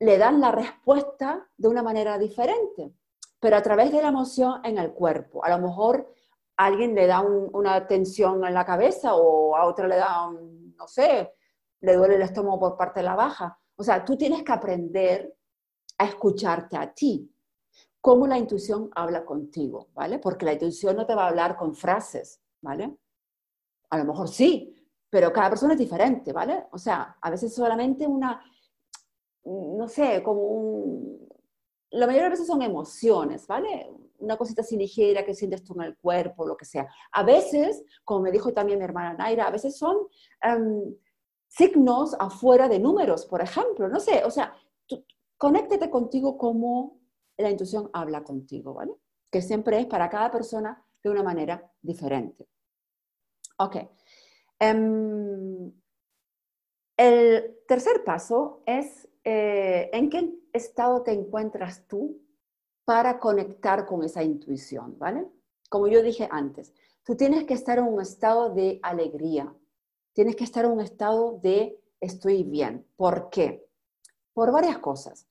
le 0.00 0.18
dan 0.18 0.40
la 0.40 0.52
respuesta 0.52 1.48
de 1.56 1.68
una 1.68 1.82
manera 1.82 2.18
diferente, 2.18 2.94
pero 3.40 3.56
a 3.56 3.62
través 3.62 3.90
de 3.90 4.02
la 4.02 4.08
emoción 4.08 4.60
en 4.64 4.78
el 4.78 4.92
cuerpo. 4.92 5.44
A 5.44 5.50
lo 5.50 5.58
mejor 5.58 6.12
alguien 6.56 6.94
le 6.94 7.06
da 7.06 7.20
una 7.20 7.86
tensión 7.86 8.44
en 8.44 8.54
la 8.54 8.64
cabeza 8.64 9.14
o 9.14 9.56
a 9.56 9.64
otra 9.64 9.88
le 9.88 9.96
da, 9.96 10.30
no 10.30 10.86
sé, 10.86 11.34
le 11.80 11.96
duele 11.96 12.16
el 12.16 12.22
estómago 12.22 12.60
por 12.60 12.76
parte 12.76 13.00
de 13.00 13.04
la 13.04 13.14
baja. 13.14 13.58
O 13.76 13.82
sea, 13.82 14.04
tú 14.04 14.16
tienes 14.16 14.42
que 14.42 14.52
aprender 14.52 15.36
a 15.98 16.04
escucharte 16.04 16.76
a 16.76 16.92
ti, 16.92 17.32
cómo 18.00 18.26
la 18.26 18.38
intuición 18.38 18.90
habla 18.94 19.24
contigo, 19.24 19.88
¿vale? 19.94 20.18
Porque 20.18 20.44
la 20.44 20.52
intuición 20.52 20.96
no 20.96 21.06
te 21.06 21.14
va 21.14 21.24
a 21.24 21.28
hablar 21.28 21.56
con 21.56 21.74
frases, 21.74 22.40
¿vale? 22.60 22.96
A 23.90 23.98
lo 23.98 24.04
mejor 24.04 24.28
sí, 24.28 24.74
pero 25.10 25.32
cada 25.32 25.50
persona 25.50 25.74
es 25.74 25.78
diferente, 25.78 26.32
¿vale? 26.32 26.66
O 26.72 26.78
sea, 26.78 27.16
a 27.20 27.30
veces 27.30 27.54
solamente 27.54 28.06
una, 28.06 28.42
no 29.44 29.88
sé, 29.88 30.22
como 30.22 30.42
un... 30.42 31.28
La 31.90 32.06
mayoría 32.06 32.24
de 32.24 32.30
veces 32.30 32.46
son 32.46 32.60
emociones, 32.60 33.46
¿vale? 33.46 33.90
Una 34.18 34.36
cosita 34.36 34.62
así 34.62 34.76
ligera 34.76 35.24
que 35.24 35.34
sientes 35.34 35.64
tú 35.64 35.74
en 35.74 35.84
el 35.84 35.96
cuerpo, 35.96 36.46
lo 36.46 36.56
que 36.56 36.66
sea. 36.66 36.86
A 37.12 37.22
veces, 37.22 37.82
como 38.04 38.20
me 38.20 38.30
dijo 38.30 38.52
también 38.52 38.78
mi 38.78 38.84
hermana 38.84 39.14
Naira, 39.14 39.46
a 39.46 39.50
veces 39.50 39.76
son... 39.76 39.96
Em, 40.42 40.94
signos 41.48 42.14
afuera 42.18 42.68
de 42.68 42.78
números, 42.78 43.26
por 43.26 43.40
ejemplo. 43.40 43.88
No 43.88 43.98
sé, 43.98 44.22
o 44.24 44.30
sea, 44.30 44.54
conéctate 45.36 45.90
contigo 45.90 46.36
como 46.38 47.00
la 47.36 47.50
intuición 47.50 47.90
habla 47.92 48.22
contigo, 48.22 48.74
¿vale? 48.74 48.92
Que 49.30 49.42
siempre 49.42 49.80
es 49.80 49.86
para 49.86 50.08
cada 50.08 50.30
persona 50.30 50.84
de 51.02 51.10
una 51.10 51.22
manera 51.22 51.70
diferente. 51.80 52.48
Ok. 53.58 53.76
Em, 54.60 55.72
el 56.96 57.58
tercer 57.66 58.02
paso 58.04 58.62
es 58.66 59.08
eh, 59.24 59.90
en 59.92 60.10
qué 60.10 60.34
estado 60.52 61.02
te 61.02 61.12
encuentras 61.12 61.86
tú 61.86 62.20
para 62.84 63.20
conectar 63.20 63.86
con 63.86 64.02
esa 64.02 64.22
intuición, 64.22 64.98
¿vale? 64.98 65.28
Como 65.68 65.86
yo 65.86 66.02
dije 66.02 66.28
antes, 66.30 66.72
tú 67.04 67.16
tienes 67.16 67.44
que 67.44 67.54
estar 67.54 67.78
en 67.78 67.84
un 67.84 68.00
estado 68.00 68.54
de 68.54 68.80
alegría, 68.82 69.54
tienes 70.12 70.34
que 70.34 70.44
estar 70.44 70.64
en 70.64 70.72
un 70.72 70.80
estado 70.80 71.38
de 71.42 71.80
estoy 72.00 72.42
bien. 72.42 72.86
¿Por 72.96 73.30
qué? 73.30 73.68
Por 74.32 74.50
varias 74.50 74.78
cosas. 74.78 75.28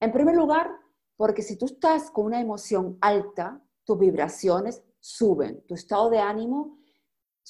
En 0.00 0.12
primer 0.12 0.36
lugar, 0.36 0.70
porque 1.16 1.42
si 1.42 1.56
tú 1.56 1.66
estás 1.66 2.10
con 2.10 2.26
una 2.26 2.40
emoción 2.40 2.98
alta, 3.00 3.60
tus 3.84 3.98
vibraciones 3.98 4.82
suben, 5.00 5.64
tu 5.66 5.74
estado 5.74 6.10
de 6.10 6.18
ánimo 6.18 6.77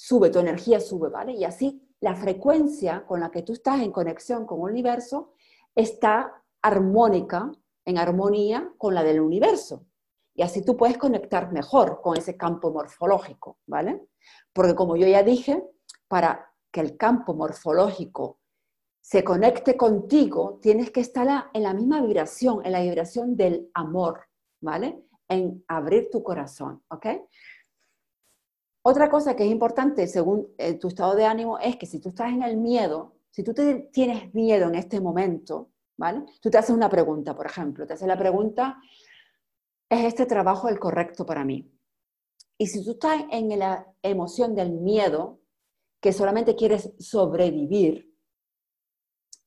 sube, 0.01 0.29
tu 0.29 0.39
energía 0.39 0.79
sube, 0.79 1.09
¿vale? 1.09 1.33
Y 1.33 1.43
así 1.43 1.81
la 1.99 2.15
frecuencia 2.15 3.05
con 3.05 3.19
la 3.19 3.29
que 3.29 3.41
tú 3.41 3.51
estás 3.51 3.81
en 3.81 3.91
conexión 3.91 4.45
con 4.45 4.59
el 4.59 4.71
universo 4.71 5.33
está 5.75 6.41
armónica, 6.61 7.51
en 7.83 7.97
armonía 7.97 8.71
con 8.77 8.95
la 8.95 9.03
del 9.03 9.19
universo. 9.19 9.85
Y 10.33 10.41
así 10.41 10.63
tú 10.63 10.77
puedes 10.77 10.97
conectar 10.97 11.51
mejor 11.51 11.99
con 12.01 12.15
ese 12.15 12.37
campo 12.37 12.71
morfológico, 12.71 13.57
¿vale? 13.67 14.07
Porque 14.53 14.73
como 14.73 14.95
yo 14.95 15.05
ya 15.05 15.21
dije, 15.21 15.61
para 16.07 16.49
que 16.71 16.79
el 16.79 16.95
campo 16.95 17.33
morfológico 17.33 18.39
se 19.01 19.25
conecte 19.25 19.75
contigo, 19.75 20.59
tienes 20.61 20.91
que 20.91 21.01
estar 21.01 21.49
en 21.53 21.63
la 21.63 21.73
misma 21.73 22.01
vibración, 22.01 22.65
en 22.65 22.71
la 22.71 22.81
vibración 22.81 23.35
del 23.35 23.69
amor, 23.73 24.21
¿vale? 24.61 25.03
En 25.27 25.65
abrir 25.67 26.09
tu 26.09 26.23
corazón, 26.23 26.83
¿ok? 26.89 27.05
Otra 28.89 29.07
cosa 29.07 29.35
que 29.35 29.45
es 29.45 29.51
importante 29.51 30.07
según 30.07 30.47
eh, 30.57 30.73
tu 30.73 30.87
estado 30.87 31.13
de 31.13 31.23
ánimo 31.23 31.59
es 31.59 31.75
que 31.75 31.85
si 31.85 31.99
tú 31.99 32.09
estás 32.09 32.29
en 32.29 32.41
el 32.41 32.57
miedo, 32.57 33.13
si 33.29 33.43
tú 33.43 33.53
tienes 33.53 34.33
miedo 34.33 34.67
en 34.67 34.73
este 34.73 34.99
momento, 34.99 35.69
¿vale? 35.95 36.25
Tú 36.41 36.49
te 36.49 36.57
haces 36.57 36.75
una 36.75 36.89
pregunta, 36.89 37.35
por 37.35 37.45
ejemplo, 37.45 37.85
te 37.85 37.93
haces 37.93 38.07
la 38.07 38.17
pregunta, 38.17 38.81
¿es 39.87 40.05
este 40.05 40.25
trabajo 40.25 40.69
el 40.69 40.79
correcto 40.79 41.23
para 41.23 41.45
mí? 41.45 41.71
Y 42.57 42.65
si 42.65 42.83
tú 42.83 42.93
estás 42.93 43.25
en 43.29 43.59
la 43.59 43.85
emoción 44.01 44.55
del 44.55 44.71
miedo, 44.71 45.39
que 46.01 46.11
solamente 46.11 46.55
quieres 46.55 46.91
sobrevivir, 46.97 48.11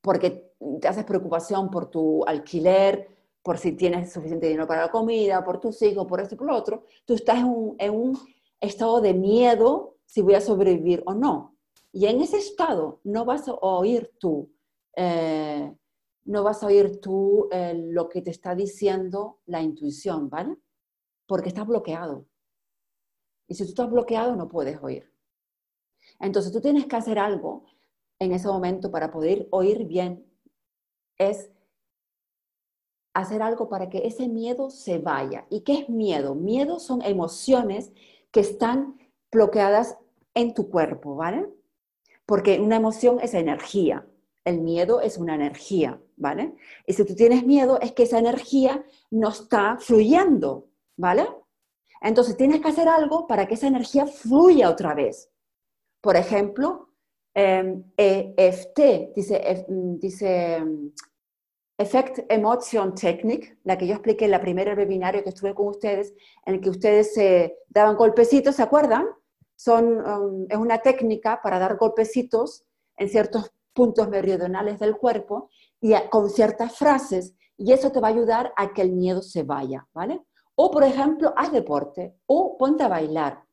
porque 0.01 0.53
te 0.81 0.87
haces 0.87 1.05
preocupación 1.05 1.69
por 1.69 1.91
tu 1.91 2.25
alquiler, 2.27 3.09
por 3.43 3.59
si 3.59 3.73
tienes 3.73 4.13
suficiente 4.13 4.47
dinero 4.47 4.69
para 4.69 4.83
la 4.83 4.93
comida, 4.93 5.45
por 5.45 5.59
tus 5.59 5.83
hijos, 5.83 6.07
por 6.07 6.21
esto 6.21 6.37
y 6.37 6.39
por 6.39 6.47
lo 6.47 6.55
otro, 6.55 6.85
tú 7.05 7.15
estás 7.15 7.39
en 7.39 7.91
un, 7.91 8.17
estado 8.63 9.01
de 9.01 9.13
miedo 9.13 9.99
si 10.07 10.23
voy 10.23 10.35
a 10.35 10.41
sobrevivir 10.41 11.03
o 11.07 11.15
no. 11.15 11.57
Y 11.93 12.07
en 12.07 12.21
ese 12.23 12.39
estado 12.39 13.01
no 13.05 13.25
vas 13.25 13.49
a 13.49 13.55
oír 13.55 14.15
tú, 14.19 14.51
eh, 14.97 15.75
no 16.25 16.43
vas 16.43 16.63
a 16.63 16.67
oír 16.67 17.01
tú 17.01 17.49
eh, 17.51 17.75
lo 17.75 18.09
que 18.09 18.23
te 18.23 18.31
está 18.31 18.55
diciendo 18.55 19.41
la 19.47 19.61
intuición, 19.61 20.31
¿vale? 20.31 20.57
Porque 21.27 21.49
estás 21.49 21.67
bloqueado. 21.67 22.27
Y 23.49 23.55
si 23.55 23.65
tú 23.65 23.71
estás 23.71 23.91
bloqueado, 23.91 24.37
no 24.37 24.49
puedes 24.49 24.83
oír. 24.83 25.13
Entonces 26.21 26.53
tú 26.53 26.61
tienes 26.61 26.87
que 26.87 26.97
hacer 26.97 27.19
algo 27.19 27.65
en 28.19 28.33
ese 28.33 28.49
momento 28.49 28.91
para 28.91 29.11
poder 29.11 29.49
oír 29.51 29.85
bien. 29.85 30.25
Es 31.19 31.51
hacer 33.13 33.43
algo 33.43 33.69
para 33.69 33.91
que 33.91 34.07
ese 34.07 34.29
miedo 34.29 34.71
se 34.71 34.99
vaya. 34.99 35.47
¿Y 35.51 35.61
qué 35.63 35.81
es 35.81 35.89
miedo? 35.89 36.35
Miedo 36.35 36.79
son 36.79 37.03
emociones 37.03 37.93
que 38.33 38.41
están 38.41 38.99
bloqueadas 39.31 39.97
en 40.35 40.55
tu 40.55 40.69
cuerpo, 40.71 41.15
¿vale? 41.15 41.49
Porque 42.27 42.59
una 42.61 42.77
emoción 42.77 43.21
es 43.21 43.35
energía, 43.35 44.07
el 44.45 44.61
miedo 44.61 45.01
es 45.01 45.19
una 45.19 45.35
energía, 45.35 46.01
¿vale? 46.17 46.55
Y 46.87 46.95
si 46.95 47.05
tú 47.05 47.15
tienes 47.15 47.45
miedo 47.45 47.79
es 47.81 47.93
que 47.93 48.05
esa 48.05 48.19
energía 48.19 48.85
no 49.11 49.29
está 49.29 49.77
fluyendo, 49.79 50.69
¿vale? 50.97 51.29
Entonces 52.01 52.37
tienes 52.37 52.61
que 52.61 52.69
hacer 52.69 52.89
algo 52.89 53.27
para 53.27 53.47
que 53.47 53.55
esa 53.55 53.69
energía 53.69 54.07
fluya 54.07 54.71
otra 54.71 54.95
vez. 54.95 55.31
Por 56.01 56.17
ejemplo, 56.17 56.89
EFT, 57.35 58.79
e 58.79 59.13
dice, 59.15 59.67
dice 59.69 60.65
Effect 61.83 62.31
Emotion 62.31 62.95
Technique, 62.95 63.59
la 63.65 63.77
que 63.77 63.87
yo 63.87 63.95
expliqué 63.95 64.25
en 64.25 64.31
la 64.31 64.41
primera 64.41 64.75
webinario 64.75 65.23
que 65.23 65.31
estuve 65.31 65.55
con 65.55 65.67
ustedes, 65.67 66.15
en 66.47 66.55
el 66.55 66.61
que 66.61 66.71
ustedes 66.71 67.15
se 67.15 67.59
daban 67.69 67.97
golpecitos, 67.97 68.57
¿se 68.57 68.63
acuerdan? 68.63 69.07
Son, 69.57 69.85
um, 69.99 70.47
es 70.49 70.57
una 70.57 70.79
técnica 70.79 71.41
para 71.43 71.59
dar 71.59 71.77
golpecitos 71.77 72.65
en 72.97 73.09
ciertos 73.09 73.53
puntos 73.73 74.09
meridionales 74.09 74.79
del 74.79 74.97
cuerpo 74.97 75.51
y 75.81 75.95
con 76.11 76.31
ciertas 76.31 76.77
frases, 76.77 77.35
y 77.57 77.73
eso 77.73 77.91
te 77.91 78.01
va 78.01 78.09
a 78.09 78.13
ayudar 78.13 78.53
a 78.57 78.73
que 78.73 78.83
el 78.83 78.93
miedo 78.93 79.23
se 79.23 79.43
vaya, 79.43 79.87
¿vale? 79.93 80.23
O, 80.55 80.71
por 80.71 80.85
ejemplo, 80.85 81.33
haz 81.37 81.53
deporte 81.53 82.15
o 82.27 82.57
ponte 82.59 82.83
a 82.85 82.89
bailar. 82.89 83.45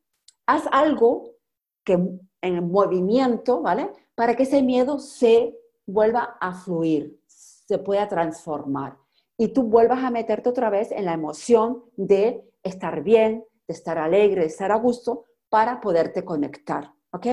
Haz 0.46 0.64
algo 0.72 1.36
que 1.84 1.98
en 2.42 2.72
movimiento, 2.72 3.62
¿vale? 3.62 3.92
Para 4.16 4.36
que 4.36 4.44
ese 4.44 4.62
miedo 4.62 5.00
se 5.00 5.56
vuelva 5.86 6.38
a 6.40 6.54
fluir, 6.54 7.19
se 7.70 7.78
pueda 7.78 8.08
transformar 8.08 8.98
y 9.38 9.50
tú 9.50 9.62
vuelvas 9.62 10.04
a 10.04 10.10
meterte 10.10 10.50
otra 10.50 10.72
vez 10.72 10.92
en 10.92 11.06
la 11.06 11.14
emoción 11.14 11.84
de 11.96 12.44
estar 12.64 13.04
bien, 13.04 13.46
de 13.68 13.74
estar 13.76 14.00
alegre, 14.00 14.42
de 14.42 14.48
estar 14.48 14.72
a 14.72 14.78
gusto 14.78 15.28
para 15.50 15.80
poderte 15.80 16.26
conectar, 16.26 16.92
¿ok? 17.12 17.28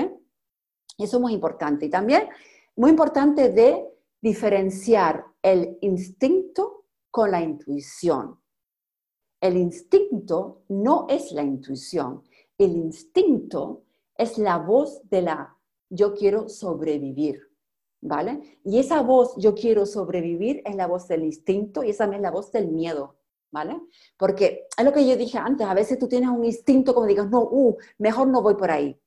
Eso 0.95 1.17
es 1.17 1.19
muy 1.19 1.33
importante. 1.33 1.87
Y 1.87 1.89
también 1.89 2.29
muy 2.75 2.91
importante 2.91 3.49
de 3.49 3.83
diferenciar 4.21 5.25
el 5.41 5.79
instinto 5.81 6.85
con 7.09 7.31
la 7.31 7.41
intuición. 7.41 8.39
El 9.41 9.57
instinto 9.57 10.65
no 10.69 11.07
es 11.09 11.31
la 11.31 11.41
intuición. 11.41 12.21
El 12.59 12.75
instinto 12.75 13.85
es 14.15 14.37
la 14.37 14.59
voz 14.59 15.01
de 15.09 15.23
la 15.23 15.57
yo 15.89 16.13
quiero 16.13 16.47
sobrevivir. 16.47 17.46
¿Vale? 18.01 18.59
Y 18.63 18.79
esa 18.79 19.01
voz, 19.01 19.35
yo 19.37 19.55
quiero 19.55 19.85
sobrevivir, 19.85 20.61
es 20.65 20.75
la 20.75 20.87
voz 20.87 21.07
del 21.07 21.23
instinto 21.23 21.83
y 21.83 21.89
esa 21.89 22.05
es 22.05 22.21
la 22.21 22.31
voz 22.31 22.51
del 22.51 22.67
miedo, 22.67 23.17
¿vale? 23.51 23.81
Porque 24.17 24.67
es 24.77 24.85
lo 24.85 24.93
que 24.93 25.07
yo 25.07 25.15
dije 25.15 25.37
antes, 25.37 25.65
a 25.67 25.73
veces 25.73 25.97
tú 25.97 26.07
tienes 26.07 26.29
un 26.29 26.45
instinto 26.45 26.93
como 26.93 27.07
digas, 27.07 27.29
no, 27.29 27.41
uh, 27.43 27.77
mejor 27.97 28.27
no 28.27 28.41
voy 28.41 28.55
por 28.55 28.71
ahí. 28.71 28.99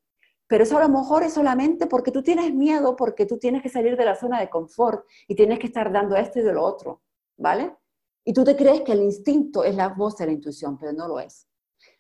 Pero 0.46 0.64
eso 0.64 0.76
a 0.79 0.81
lo 0.81 0.88
mejor 0.88 1.22
es 1.22 1.35
solamente 1.35 1.87
porque 1.87 2.11
tú 2.11 2.22
tienes 2.22 2.53
miedo, 2.53 2.96
porque 2.96 3.24
tú 3.24 3.38
tienes 3.38 3.62
que 3.62 3.68
salir 3.68 3.96
de 3.96 4.05
la 4.05 4.16
zona 4.16 4.40
de 4.40 4.50
confort 4.50 5.07
y 5.29 5.37
tienes 5.37 5.61
que 5.61 5.68
estar 5.68 5.92
dando 5.92 6.16
esto 6.16 6.40
y 6.40 6.42
de 6.42 6.53
lo 6.53 6.64
otro, 6.64 7.03
¿vale? 7.37 7.76
Y 8.24 8.33
tú 8.33 8.42
te 8.42 8.57
crees 8.57 8.81
que 8.83 8.92
el 8.92 9.03
instinto 9.03 9.62
es 9.62 9.76
la 9.76 9.88
voz 9.88 10.16
de 10.16 10.26
la 10.26 10.33
intuición, 10.33 10.76
pero 10.76 10.92
no 10.92 11.07
lo 11.07 11.20
es. 11.20 11.46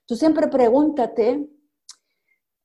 Tú 0.04 0.16
siempre 0.16 0.48
pregúntate, 0.48 1.48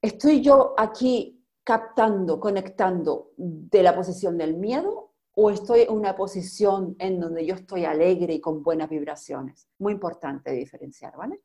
¿estoy 0.01 0.41
yo 0.41 0.73
aquí 0.75 1.34
captando, 1.65 2.39
conectando 2.39 3.31
de 3.35 3.83
la 3.83 3.95
posición 3.95 4.37
del 4.37 4.55
miedo 4.55 5.13
o 5.33 5.49
estoy 5.49 5.81
en 5.81 5.91
una 5.91 6.15
posición 6.15 6.95
en 6.99 7.19
donde 7.19 7.45
yo 7.45 7.55
estoy 7.55 7.83
alegre 7.83 8.35
y 8.35 8.39
con 8.39 8.63
buenas 8.63 8.89
vibraciones. 8.89 9.67
Muy 9.79 9.93
importante 9.93 10.51
diferenciar, 10.51 11.17
¿vale? 11.17 11.41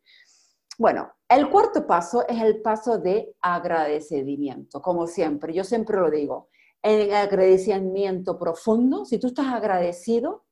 Bueno, 0.78 1.10
el 1.28 1.48
cuarto 1.50 1.86
paso 1.86 2.26
es 2.28 2.40
el 2.40 2.60
paso 2.62 2.98
de 2.98 3.34
agradecimiento, 3.40 4.80
como 4.80 5.06
siempre, 5.06 5.52
yo 5.52 5.64
siempre 5.64 5.98
lo 5.98 6.10
digo, 6.10 6.48
en 6.82 7.00
el 7.00 7.14
agradecimiento 7.14 8.38
profundo, 8.38 9.04
si 9.04 9.18
tú 9.18 9.28
estás 9.28 9.46
agradecido, 9.46 10.44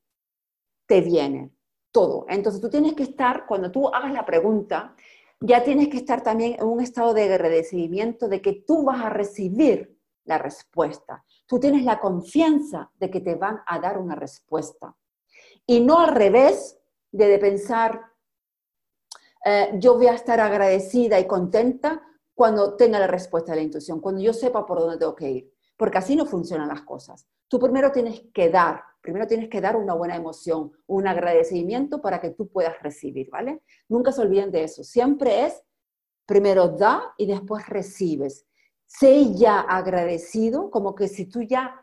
te 0.86 1.00
viene 1.02 1.52
todo. 1.92 2.26
Entonces 2.28 2.60
tú 2.60 2.68
tienes 2.68 2.94
que 2.94 3.04
estar, 3.04 3.46
cuando 3.46 3.70
tú 3.70 3.88
hagas 3.88 4.12
la 4.12 4.26
pregunta, 4.26 4.94
ya 5.40 5.62
tienes 5.62 5.88
que 5.88 5.98
estar 5.98 6.22
también 6.22 6.56
en 6.58 6.66
un 6.66 6.80
estado 6.80 7.14
de 7.14 7.24
agradecimiento 7.24 8.28
de 8.28 8.42
que 8.42 8.64
tú 8.66 8.84
vas 8.84 9.04
a 9.04 9.10
recibir 9.10 9.96
la 10.24 10.38
respuesta. 10.38 11.24
Tú 11.46 11.58
tienes 11.58 11.84
la 11.84 12.00
confianza 12.00 12.90
de 12.98 13.10
que 13.10 13.20
te 13.20 13.34
van 13.34 13.60
a 13.66 13.78
dar 13.78 13.98
una 13.98 14.14
respuesta. 14.14 14.94
Y 15.66 15.80
no 15.80 16.00
al 16.00 16.14
revés 16.14 16.78
de, 17.10 17.38
pensar, 17.38 18.00
eh, 19.44 19.70
yo 19.78 19.94
voy 19.96 20.08
a 20.08 20.14
estar 20.14 20.40
agradecida 20.40 21.18
y 21.18 21.26
contenta 21.26 22.02
cuando 22.34 22.76
tenga 22.76 22.98
la 22.98 23.06
respuesta 23.06 23.52
de 23.52 23.56
la 23.56 23.62
intuición, 23.62 24.00
cuando 24.00 24.20
yo 24.20 24.32
sepa 24.32 24.66
por 24.66 24.80
dónde 24.80 24.98
tengo 24.98 25.14
que 25.14 25.30
ir. 25.30 25.54
Porque 25.76 25.98
así 25.98 26.16
no 26.16 26.26
funcionan 26.26 26.68
las 26.68 26.82
cosas. 26.82 27.26
Tú 27.48 27.58
primero 27.58 27.90
tienes 27.92 28.22
que 28.34 28.50
dar, 28.50 28.82
primero 29.00 29.26
tienes 29.26 29.48
que 29.48 29.60
dar 29.60 29.76
una 29.76 29.94
buena 29.94 30.16
emoción, 30.16 30.72
un 30.86 31.06
agradecimiento 31.06 32.00
para 32.00 32.20
que 32.20 32.30
tú 32.30 32.48
puedas 32.48 32.80
recibir, 32.82 33.30
¿vale? 33.30 33.62
Nunca 33.88 34.12
se 34.12 34.22
olviden 34.22 34.50
de 34.50 34.64
eso. 34.64 34.84
Siempre 34.84 35.46
es, 35.46 35.62
primero 36.26 36.68
da 36.68 37.14
y 37.16 37.26
después 37.26 37.68
recibes. 37.68 38.46
Sé 38.86 39.34
ya 39.34 39.60
agradecido, 39.60 40.70
como 40.70 40.94
que 40.94 41.08
si 41.08 41.26
tú 41.26 41.42
ya 41.42 41.80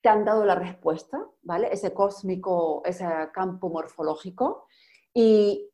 te 0.00 0.08
han 0.08 0.24
dado 0.24 0.44
la 0.44 0.54
respuesta, 0.54 1.26
¿vale? 1.42 1.68
Ese 1.72 1.92
cósmico, 1.92 2.82
ese 2.84 3.06
campo 3.32 3.68
morfológico, 3.68 4.66
y, 5.12 5.70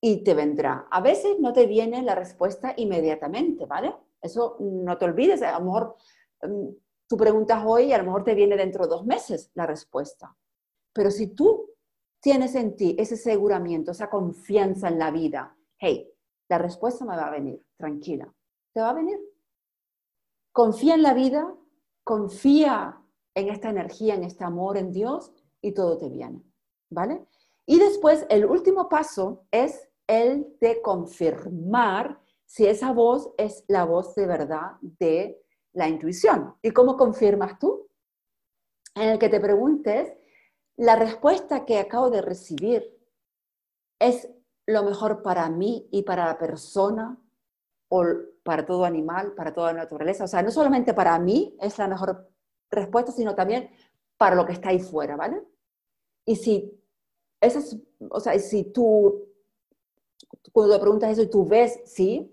y 0.00 0.22
te 0.22 0.34
vendrá. 0.34 0.86
A 0.90 1.00
veces 1.00 1.38
no 1.40 1.52
te 1.52 1.66
viene 1.66 2.02
la 2.02 2.14
respuesta 2.14 2.74
inmediatamente, 2.76 3.66
¿vale? 3.66 3.94
Eso 4.20 4.56
no 4.60 4.98
te 4.98 5.04
olvides, 5.04 5.42
a 5.42 5.58
lo 5.58 5.64
mejor 5.64 5.96
mm, 6.42 6.68
Tú 7.12 7.18
preguntas 7.18 7.62
hoy 7.66 7.88
y 7.88 7.92
a 7.92 7.98
lo 7.98 8.04
mejor 8.04 8.24
te 8.24 8.34
viene 8.34 8.56
dentro 8.56 8.84
de 8.84 8.88
dos 8.88 9.04
meses 9.04 9.50
la 9.52 9.66
respuesta. 9.66 10.34
Pero 10.94 11.10
si 11.10 11.26
tú 11.26 11.68
tienes 12.22 12.54
en 12.54 12.74
ti 12.74 12.96
ese 12.98 13.16
aseguramiento, 13.16 13.90
esa 13.90 14.08
confianza 14.08 14.88
en 14.88 14.98
la 14.98 15.10
vida, 15.10 15.54
hey, 15.76 16.10
la 16.48 16.56
respuesta 16.56 17.04
me 17.04 17.14
va 17.14 17.26
a 17.26 17.30
venir, 17.30 17.62
tranquila, 17.76 18.32
te 18.72 18.80
va 18.80 18.88
a 18.88 18.94
venir. 18.94 19.20
Confía 20.52 20.94
en 20.94 21.02
la 21.02 21.12
vida, 21.12 21.54
confía 22.02 22.98
en 23.34 23.50
esta 23.50 23.68
energía, 23.68 24.14
en 24.14 24.24
este 24.24 24.44
amor 24.44 24.78
en 24.78 24.90
Dios 24.90 25.32
y 25.60 25.72
todo 25.72 25.98
te 25.98 26.08
viene, 26.08 26.42
¿vale? 26.88 27.26
Y 27.66 27.78
después 27.78 28.24
el 28.30 28.46
último 28.46 28.88
paso 28.88 29.44
es 29.50 29.86
el 30.06 30.56
de 30.62 30.80
confirmar 30.80 32.22
si 32.46 32.64
esa 32.64 32.90
voz 32.90 33.34
es 33.36 33.66
la 33.68 33.84
voz 33.84 34.14
de 34.14 34.26
verdad 34.26 34.78
de 34.80 35.41
la 35.72 35.88
intuición. 35.88 36.54
¿Y 36.62 36.70
cómo 36.70 36.96
confirmas 36.96 37.58
tú? 37.58 37.88
En 38.94 39.08
el 39.08 39.18
que 39.18 39.28
te 39.28 39.40
preguntes, 39.40 40.12
la 40.76 40.96
respuesta 40.96 41.64
que 41.64 41.78
acabo 41.78 42.10
de 42.10 42.22
recibir 42.22 42.98
es 43.98 44.28
lo 44.66 44.82
mejor 44.84 45.22
para 45.22 45.48
mí 45.48 45.88
y 45.90 46.02
para 46.02 46.26
la 46.26 46.38
persona 46.38 47.18
o 47.88 48.04
para 48.42 48.64
todo 48.64 48.84
animal, 48.84 49.32
para 49.34 49.52
toda 49.52 49.72
naturaleza. 49.72 50.24
O 50.24 50.28
sea, 50.28 50.42
no 50.42 50.50
solamente 50.50 50.94
para 50.94 51.18
mí 51.18 51.56
es 51.60 51.78
la 51.78 51.88
mejor 51.88 52.28
respuesta, 52.70 53.12
sino 53.12 53.34
también 53.34 53.70
para 54.16 54.34
lo 54.36 54.46
que 54.46 54.52
está 54.52 54.70
ahí 54.70 54.80
fuera, 54.80 55.16
¿vale? 55.16 55.42
Y 56.24 56.36
si, 56.36 56.80
esas, 57.40 57.76
o 58.08 58.20
sea, 58.20 58.38
si 58.38 58.64
tú, 58.64 59.28
cuando 60.52 60.74
te 60.74 60.80
preguntas 60.80 61.10
eso 61.10 61.22
y 61.22 61.30
tú 61.30 61.46
ves, 61.46 61.80
sí, 61.84 62.32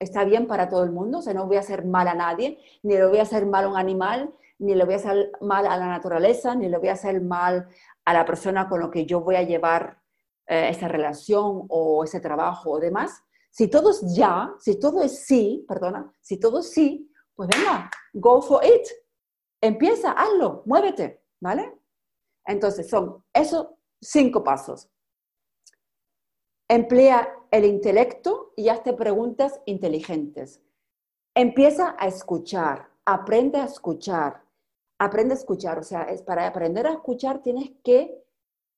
está 0.00 0.24
bien 0.24 0.46
para 0.46 0.68
todo 0.68 0.82
el 0.82 0.90
mundo, 0.90 1.18
o 1.18 1.22
sea, 1.22 1.34
no 1.34 1.46
voy 1.46 1.58
a 1.58 1.60
hacer 1.60 1.84
mal 1.84 2.08
a 2.08 2.14
nadie, 2.14 2.58
ni 2.82 2.94
le 2.94 3.06
voy 3.06 3.18
a 3.18 3.22
hacer 3.22 3.46
mal 3.46 3.66
a 3.66 3.68
un 3.68 3.76
animal, 3.76 4.34
ni 4.58 4.74
le 4.74 4.84
voy 4.84 4.94
a 4.94 4.96
hacer 4.96 5.30
mal 5.40 5.66
a 5.66 5.76
la 5.76 5.86
naturaleza, 5.86 6.54
ni 6.54 6.68
le 6.68 6.78
voy 6.78 6.88
a 6.88 6.94
hacer 6.94 7.20
mal 7.20 7.68
a 8.04 8.12
la 8.12 8.24
persona 8.24 8.68
con 8.68 8.80
la 8.80 8.90
que 8.90 9.06
yo 9.06 9.20
voy 9.20 9.36
a 9.36 9.42
llevar 9.42 10.00
eh, 10.46 10.70
esa 10.70 10.88
relación 10.88 11.66
o 11.68 12.02
ese 12.02 12.18
trabajo 12.18 12.72
o 12.72 12.80
demás. 12.80 13.22
Si 13.50 13.68
todo 13.68 13.90
es 13.90 14.02
ya, 14.14 14.54
si 14.58 14.80
todo 14.80 15.02
es 15.02 15.26
sí, 15.26 15.64
perdona, 15.68 16.12
si 16.20 16.38
todo 16.38 16.60
es 16.60 16.70
sí, 16.70 17.12
pues 17.34 17.48
venga, 17.48 17.90
go 18.14 18.40
for 18.40 18.64
it. 18.64 18.86
Empieza, 19.60 20.12
hazlo, 20.12 20.62
muévete, 20.64 21.22
¿vale? 21.40 21.78
Entonces 22.46 22.88
son 22.88 23.22
esos 23.32 23.68
cinco 24.00 24.42
pasos. 24.42 24.88
Emplea 26.72 27.28
el 27.50 27.64
intelecto 27.64 28.52
y 28.54 28.68
hazte 28.68 28.92
preguntas 28.92 29.60
inteligentes. 29.64 30.62
Empieza 31.34 31.96
a 31.98 32.06
escuchar, 32.06 32.90
aprende 33.04 33.58
a 33.58 33.64
escuchar, 33.64 34.44
aprende 34.96 35.34
a 35.34 35.38
escuchar. 35.38 35.80
O 35.80 35.82
sea, 35.82 36.02
es 36.04 36.22
para 36.22 36.46
aprender 36.46 36.86
a 36.86 36.92
escuchar 36.92 37.42
tienes 37.42 37.72
que 37.82 38.22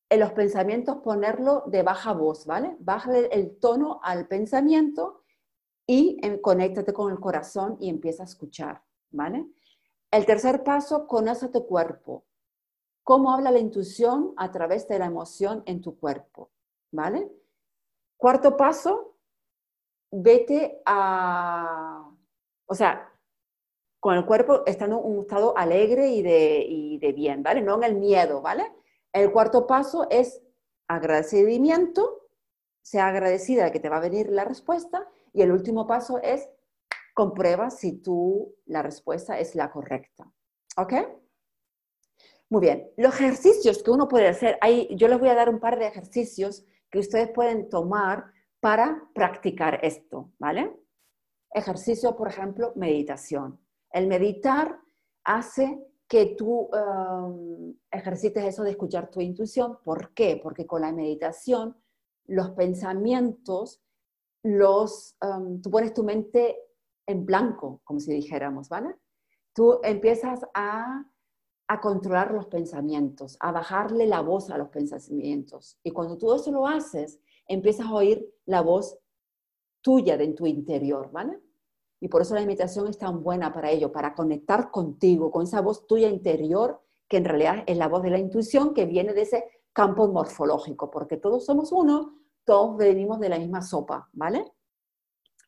en 0.09 0.21
los 0.21 0.33
pensamientos 0.33 1.03
ponerlo 1.05 1.65
de 1.67 1.83
baja 1.83 2.15
voz, 2.15 2.47
¿vale? 2.47 2.79
Bájale 2.81 3.27
el 3.27 3.59
tono 3.59 4.01
al 4.03 4.27
pensamiento 4.27 5.25
y 5.87 6.19
conéctate 6.41 6.95
con 6.95 7.13
el 7.13 7.21
corazón 7.21 7.77
y 7.79 7.91
empieza 7.91 8.23
a 8.23 8.27
escuchar, 8.27 8.83
¿vale? 9.11 9.47
El 10.11 10.25
tercer 10.25 10.65
paso, 10.65 11.07
conoce 11.07 11.51
tu 11.51 11.67
cuerpo. 11.67 12.25
¿Cómo 13.05 13.33
habla 13.33 13.51
la 13.51 13.59
intuición 13.59 14.33
a 14.39 14.51
través 14.51 14.89
de 14.89 14.99
la 14.99 15.05
emoción 15.05 15.63
en 15.67 15.83
tu 15.83 15.99
cuerpo? 15.99 16.49
¿Vale? 16.91 17.42
Cuarto 18.23 18.57
paso, 18.57 19.17
vete 20.13 20.81
a, 20.87 22.09
o 22.67 22.75
sea, 22.77 23.13
con 23.99 24.15
el 24.15 24.25
cuerpo 24.25 24.63
estando 24.65 25.01
en 25.01 25.07
un 25.07 25.21
estado 25.23 25.59
alegre 25.59 26.07
y 26.07 26.23
de, 26.23 26.65
y 26.69 26.99
de 26.99 27.13
bien, 27.13 27.43
¿vale? 27.43 27.63
No 27.63 27.75
en 27.79 27.83
el 27.83 27.97
miedo, 27.97 28.41
¿vale? 28.41 28.73
El 29.13 29.33
cuarto 29.33 29.67
paso 29.67 30.07
es 30.09 30.41
agradecimiento, 30.87 32.29
sea 32.81 33.09
agradecida 33.09 33.65
de 33.65 33.73
que 33.73 33.81
te 33.81 33.89
va 33.89 33.97
a 33.97 34.09
venir 34.09 34.31
la 34.31 34.45
respuesta, 34.45 35.05
y 35.33 35.43
el 35.43 35.51
último 35.51 35.89
paso 35.89 36.21
es 36.23 36.49
comprueba 37.15 37.71
si 37.71 37.91
tú, 38.03 38.55
la 38.67 38.83
respuesta 38.83 39.41
es 39.41 39.57
la 39.57 39.73
correcta. 39.73 40.33
¿Ok? 40.77 40.93
Muy 42.51 42.61
bien, 42.61 42.89
los 42.97 43.15
ejercicios 43.17 43.83
que 43.83 43.91
uno 43.91 44.07
puede 44.07 44.29
hacer, 44.29 44.61
yo 44.91 45.09
les 45.09 45.19
voy 45.19 45.31
a 45.31 45.35
dar 45.35 45.49
un 45.49 45.59
par 45.59 45.77
de 45.77 45.89
ejercicios 45.89 46.65
que 46.93 46.99
ustedes 46.99 47.31
pueden 47.31 47.69
tomar 47.71 48.27
para 48.61 49.09
practicar 49.15 49.81
esto, 49.83 50.31
¿vale? 50.39 50.79
Ejercicio, 51.53 52.15
por 52.15 52.29
ejemplo, 52.29 52.73
meditación. 52.77 53.59
El 53.91 54.07
meditar 54.07 54.79
hace 55.25 55.85
que 56.07 56.35
tú 56.37 56.69
um, 56.71 57.75
ejercites 57.91 58.45
eso 58.45 58.63
de 58.63 58.73
escuchar 58.73 59.11
tu 59.11 59.21
intuición. 59.21 59.79
¿Por 59.83 60.13
qué? 60.13 60.39
Porque 60.43 60.67
con 60.67 60.83
la 60.83 60.93
meditación 60.93 61.77
los 62.27 62.51
pensamientos, 62.51 63.83
los, 64.43 65.17
um, 65.23 65.63
tú 65.63 65.71
pones 65.71 65.95
tu 65.95 66.05
mente 66.05 66.59
en 67.07 67.25
blanco, 67.25 67.81
como 67.85 68.01
si 68.01 68.13
dijéramos, 68.13 68.69
¿vale? 68.69 68.95
Tú 69.55 69.81
empiezas 69.83 70.41
a 70.55 71.05
a 71.73 71.81
controlar 71.81 72.33
los 72.33 72.47
pensamientos, 72.47 73.39
a 73.41 73.51
bajarle 73.51 74.07
la 74.07 74.21
voz 74.21 74.51
a 74.51 74.59
los 74.59 74.69
pensamientos. 74.69 75.79
Y 75.83 75.91
cuando 75.91 76.19
tú 76.19 76.35
eso 76.35 76.53
lo 76.53 76.67
haces, 76.67 77.19
empiezas 77.49 77.87
a 77.87 77.95
oír 77.95 78.31
la 78.45 78.61
voz 78.61 78.99
tuya 79.81 80.19
de 80.19 80.29
tu 80.29 80.47
interior, 80.47 81.11
¿vale? 81.11 81.41
Y 81.99 82.09
por 82.09 82.21
eso 82.21 82.35
la 82.35 82.45
meditación 82.45 82.89
es 82.89 82.99
tan 82.99 83.23
buena 83.23 83.53
para 83.55 83.71
ello, 83.71 83.91
para 83.91 84.15
conectar 84.15 84.71
contigo, 84.71 85.31
con 85.31 85.45
esa 85.45 85.63
voz 85.63 85.87
tuya 85.87 86.09
interior, 86.09 86.83
que 87.09 87.17
en 87.17 87.25
realidad 87.25 87.65
es 87.67 87.79
la 87.79 87.89
voz 87.89 88.03
de 88.03 88.11
la 88.11 88.19
intuición 88.19 88.75
que 88.75 88.85
viene 88.85 89.15
de 89.15 89.23
ese 89.23 89.45
campo 89.73 90.09
morfológico, 90.09 90.91
porque 90.91 91.17
todos 91.17 91.47
somos 91.47 91.73
uno, 91.73 92.19
todos 92.45 92.77
venimos 92.77 93.19
de 93.19 93.31
la 93.31 93.39
misma 93.39 93.63
sopa, 93.63 94.11
¿vale? 94.13 94.45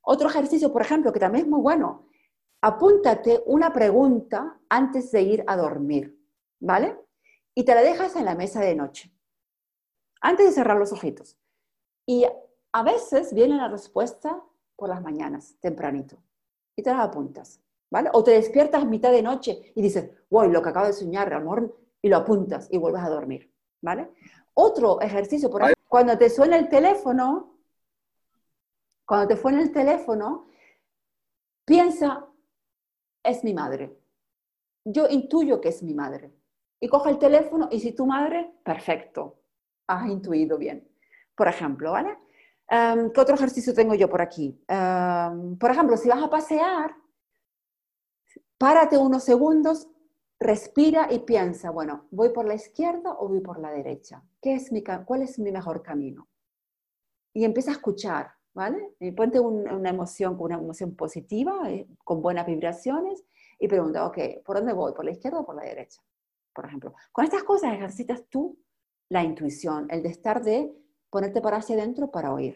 Otro 0.03 0.29
ejercicio, 0.29 0.73
por 0.73 0.81
ejemplo, 0.81 1.13
que 1.13 1.21
también 1.21 1.45
es 1.45 1.51
muy 1.51 1.61
bueno, 1.61 2.07
apúntate 2.63 3.43
una 3.45 3.73
pregunta 3.75 4.59
antes 4.71 5.11
de 5.11 5.21
ir 5.21 5.45
a 5.47 5.57
dormir, 5.57 6.14
¿vale? 6.65 6.99
Y 7.55 7.65
te 7.65 7.75
la 7.75 7.83
dejas 7.83 8.17
en 8.17 8.25
la 8.25 8.35
mesa 8.35 8.61
de 8.61 8.75
noche, 8.75 9.13
antes 10.21 10.47
de 10.47 10.53
cerrar 10.53 10.79
los 10.79 10.93
ojitos. 10.93 11.39
Y 12.07 12.25
a 12.73 12.83
veces 12.83 13.33
viene 13.35 13.57
la 13.57 13.69
respuesta 13.69 14.43
por 14.75 14.89
las 14.89 15.03
mañanas, 15.03 15.57
tempranito, 15.61 16.17
y 16.75 16.83
te 16.83 16.91
la 16.91 17.03
apuntas, 17.03 17.61
¿vale? 17.91 18.11
O 18.13 18.25
te 18.25 18.33
despiertas 18.33 18.83
a 18.83 18.87
mitad 18.87 19.13
de 19.13 19.23
noche 19.23 19.73
y 19.77 19.83
dices, 19.83 20.11
wow, 20.31 20.49
lo 20.49 20.63
que 20.63 20.71
acabo 20.71 20.87
de 20.87 20.95
soñar, 20.95 21.33
amor, 21.33 21.77
y 22.03 22.09
lo 22.09 22.17
apuntas 22.17 22.69
y 22.71 22.79
vuelves 22.79 23.03
a 23.03 23.11
dormir, 23.11 23.53
¿vale? 23.83 24.11
Otro 24.55 25.01
ejercicio, 25.01 25.51
por 25.51 25.63
ejemplo, 25.63 25.85
cuando 25.89 26.17
te 26.19 26.31
suena 26.31 26.57
el 26.57 26.69
teléfono, 26.69 27.59
cuando 29.07 29.29
te 29.29 29.41
suena 29.41 29.61
el 29.63 29.71
teléfono, 29.71 30.49
piensa, 31.65 32.27
es 33.23 33.45
mi 33.45 33.53
madre. 33.55 33.99
Yo 34.85 35.09
intuyo 35.09 35.61
que 35.61 35.69
es 35.69 35.83
mi 35.83 35.95
madre. 35.95 36.33
Y 36.81 36.89
coge 36.89 37.11
el 37.11 37.19
teléfono 37.19 37.69
y 37.71 37.81
si 37.81 37.93
tu 37.93 38.07
madre, 38.07 38.53
perfecto, 38.65 39.39
has 39.87 40.09
intuido 40.09 40.59
bien. 40.59 40.87
Por 41.35 41.49
ejemplo, 41.49 41.93
¿vale? 41.93 42.19
Em, 42.69 43.11
¿Qué 43.13 43.21
otro 43.21 43.35
ejercicio 43.35 43.75
tengo 43.75 43.95
yo 43.95 44.09
por 44.09 44.21
aquí? 44.21 44.63
Em, 44.69 45.57
por 45.57 45.71
ejemplo, 45.71 45.97
si 45.97 46.09
vas 46.09 46.23
a 46.23 46.31
pasear, 46.31 46.95
párate 48.59 48.97
unos 48.97 49.25
segundos, 49.25 49.89
respira 50.39 51.09
y 51.11 51.21
piensa, 51.21 51.71
bueno, 51.71 52.07
¿voy 52.11 52.31
por 52.31 52.47
la 52.47 52.55
izquierda 52.55 53.17
o 53.19 53.29
voy 53.29 53.41
por 53.41 53.59
la 53.59 53.71
derecha? 53.71 54.23
¿Qué 54.41 54.55
es 54.55 54.73
mi, 54.73 54.83
¿Cuál 54.83 55.23
es 55.23 55.39
mi 55.39 55.53
mejor 55.53 55.83
camino? 55.83 56.29
Y 57.33 57.45
empieza 57.45 57.71
a 57.71 57.75
escuchar. 57.75 58.35
¿vale? 58.55 58.95
Y 59.01 59.11
ponte 59.11 59.41
una 59.41 59.91
emoción, 59.91 60.37
una 60.39 60.55
emoción 60.55 60.95
positiva, 60.95 61.71
eh, 61.71 61.87
con 62.05 62.23
buenas 62.23 62.47
vibraciones, 62.47 63.25
y 63.59 63.69
pregunta, 63.69 64.07
ok, 64.07 64.19
¿por 64.45 64.57
dónde 64.57 64.73
voy? 64.73 64.93
¿Por 64.95 65.05
la 65.05 65.11
izquierda 65.11 65.41
o 65.41 65.45
por 65.45 65.57
la 65.57 65.65
derecha? 65.65 66.01
Por 66.55 66.67
ejemplo. 66.67 66.95
Con 67.13 67.25
estas 67.25 67.43
cosas 67.43 67.75
ejercitas 67.75 68.25
tú 68.29 68.59
la 69.09 69.23
intuición, 69.23 69.87
el 69.91 70.03
de 70.03 70.09
estar 70.09 70.43
de 70.43 70.73
ponerte 71.11 71.41
para 71.41 71.59
hacia 71.59 71.77
adentro 71.77 72.11
para 72.11 72.33
oír, 72.33 72.55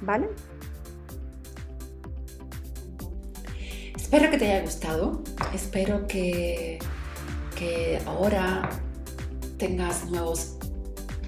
¿vale? 0.00 0.28
Espero 3.96 4.30
que 4.30 4.38
te 4.38 4.52
haya 4.52 4.62
gustado, 4.62 5.22
espero 5.52 6.06
que, 6.06 6.78
que 7.58 7.98
ahora 8.06 8.68
tengas 9.58 10.08
nuevos 10.10 10.56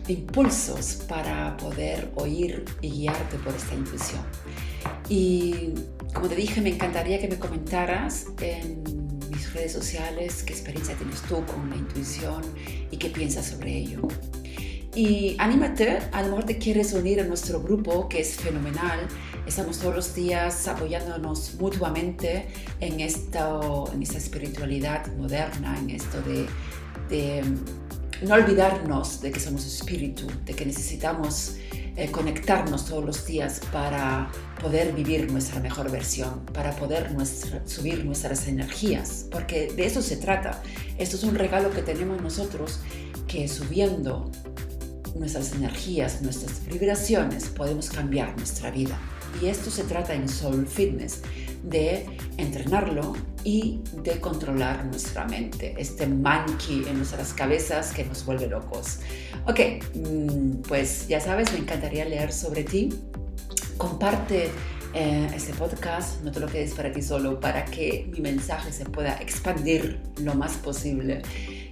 impulsos 0.07 1.05
para 1.09 1.57
poder 1.57 2.11
oír 2.17 2.65
y 2.81 2.91
guiarte 2.91 3.37
por 3.39 3.55
esta 3.55 3.75
intuición. 3.75 4.23
Y 5.09 5.75
como 6.15 6.29
te 6.29 6.37
dije, 6.37 6.61
me 6.61 6.71
encantaría 6.71 7.19
que 7.19 7.29
me 7.29 7.39
comentaras 7.39 8.27
en 8.41 8.98
mis 9.39 9.53
redes 9.53 9.73
sociales 9.73 10.43
qué 10.43 10.53
experiencia 10.53 10.97
tienes 10.97 11.23
tú 11.23 11.45
con 11.47 11.71
la 11.71 11.77
intuición 11.77 12.43
y 12.91 12.97
qué 12.97 13.09
piensas 13.09 13.47
sobre 13.47 13.77
ello. 13.77 14.03
Y 14.95 15.37
anímate, 15.39 15.99
a 16.11 16.23
lo 16.23 16.31
mejor 16.31 16.45
te 16.45 16.59
quieres 16.59 16.93
unir 16.93 17.21
a 17.21 17.25
nuestro 17.25 17.63
grupo, 17.63 18.09
que 18.09 18.21
es 18.21 18.35
fenomenal. 18.35 19.07
Estamos 19.47 19.79
todos 19.79 19.95
los 19.95 20.15
días 20.15 20.67
apoyándonos 20.67 21.55
mutuamente 21.61 22.49
en, 22.81 22.99
esto, 22.99 23.89
en 23.95 24.03
esta 24.03 24.19
espiritualidad 24.19 25.07
moderna, 25.15 25.79
en 25.79 25.91
esto 25.91 26.21
de, 26.23 26.47
de 27.09 27.45
no 28.23 28.35
olvidarnos 28.35 29.21
de 29.21 29.31
que 29.31 29.41
somos 29.41 29.65
espíritu, 29.67 30.27
de 30.45 30.55
que 30.55 30.65
necesitamos 30.67 31.57
eh, 31.97 32.11
conectarnos 32.11 32.87
todos 32.87 33.05
los 33.05 33.27
días 33.27 33.61
para 33.73 34.31
poder 34.61 34.93
vivir 34.93 35.31
nuestra 35.33 35.61
mejor 35.61 35.91
versión, 35.91 36.45
para 36.53 36.73
poder 36.77 37.11
subir 37.67 38.05
nuestras 38.05 38.47
energías, 38.47 39.27
porque 39.31 39.73
de 39.75 39.87
eso 39.87 40.03
se 40.03 40.17
trata. 40.17 40.63
Esto 40.97 41.17
es 41.17 41.25
un 41.25 41.35
regalo 41.35 41.71
que 41.71 41.83
tenemos 41.83 42.23
nosotros 42.23 42.81
que 43.27 43.49
subiendo 43.49 44.31
nuestras 45.17 45.53
energías, 45.53 46.23
nuestras 46.23 46.65
vibraciones, 46.67 47.49
podemos 47.49 47.91
cambiar 47.91 48.37
nuestra 48.37 48.71
vida. 48.71 48.99
Y 49.43 49.47
esto 49.47 49.71
se 49.71 49.85
trata 49.85 50.15
en 50.15 50.29
Soul 50.29 50.67
Fitness, 50.67 51.23
de 51.63 52.07
entrenarlo 52.37 53.15
y 53.45 53.81
de 54.03 54.21
controlar 54.21 54.85
nuestra 54.87 55.27
mente, 55.27 55.75
este 55.79 56.07
monkey 56.07 56.85
en 56.89 56.99
nuestras 56.99 57.33
cabezas 57.33 57.93
que 57.93 58.05
nos 58.05 58.25
vuelve 58.25 58.47
locos. 58.47 59.01
Ok, 59.47 59.61
mm, 59.95 60.63
pues 60.69 61.09
ya 61.09 61.21
sabes, 61.21 61.53
me 61.53 61.59
encantaría 61.59 62.05
leer 62.05 62.33
sobre 62.33 62.65
ti. 62.65 62.91
Comparte 63.77 64.51
eh, 64.95 65.31
este 65.35 65.53
podcast, 65.55 66.23
no 66.23 66.33
te 66.33 66.41
lo 66.41 66.47
quedes 66.47 66.75
para 66.75 66.93
ti 66.93 67.03
solo, 67.03 67.41
para 67.41 67.65
que 67.65 68.09
mi 68.13 68.21
mensaje 68.21 68.73
se 68.73 68.85
pueda 68.85 69.17
expandir 69.21 70.01
lo 70.21 70.35
más 70.35 70.53
posible. 70.57 71.23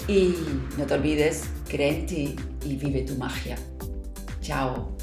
Y 0.08 0.34
no 0.78 0.86
te 0.86 0.94
olvides, 0.94 1.44
cree 1.68 1.98
en 1.98 2.06
ti 2.06 2.36
y 2.64 2.76
vive 2.76 3.02
tu 3.02 3.16
magia. 3.16 3.56
Chao. 4.40 4.95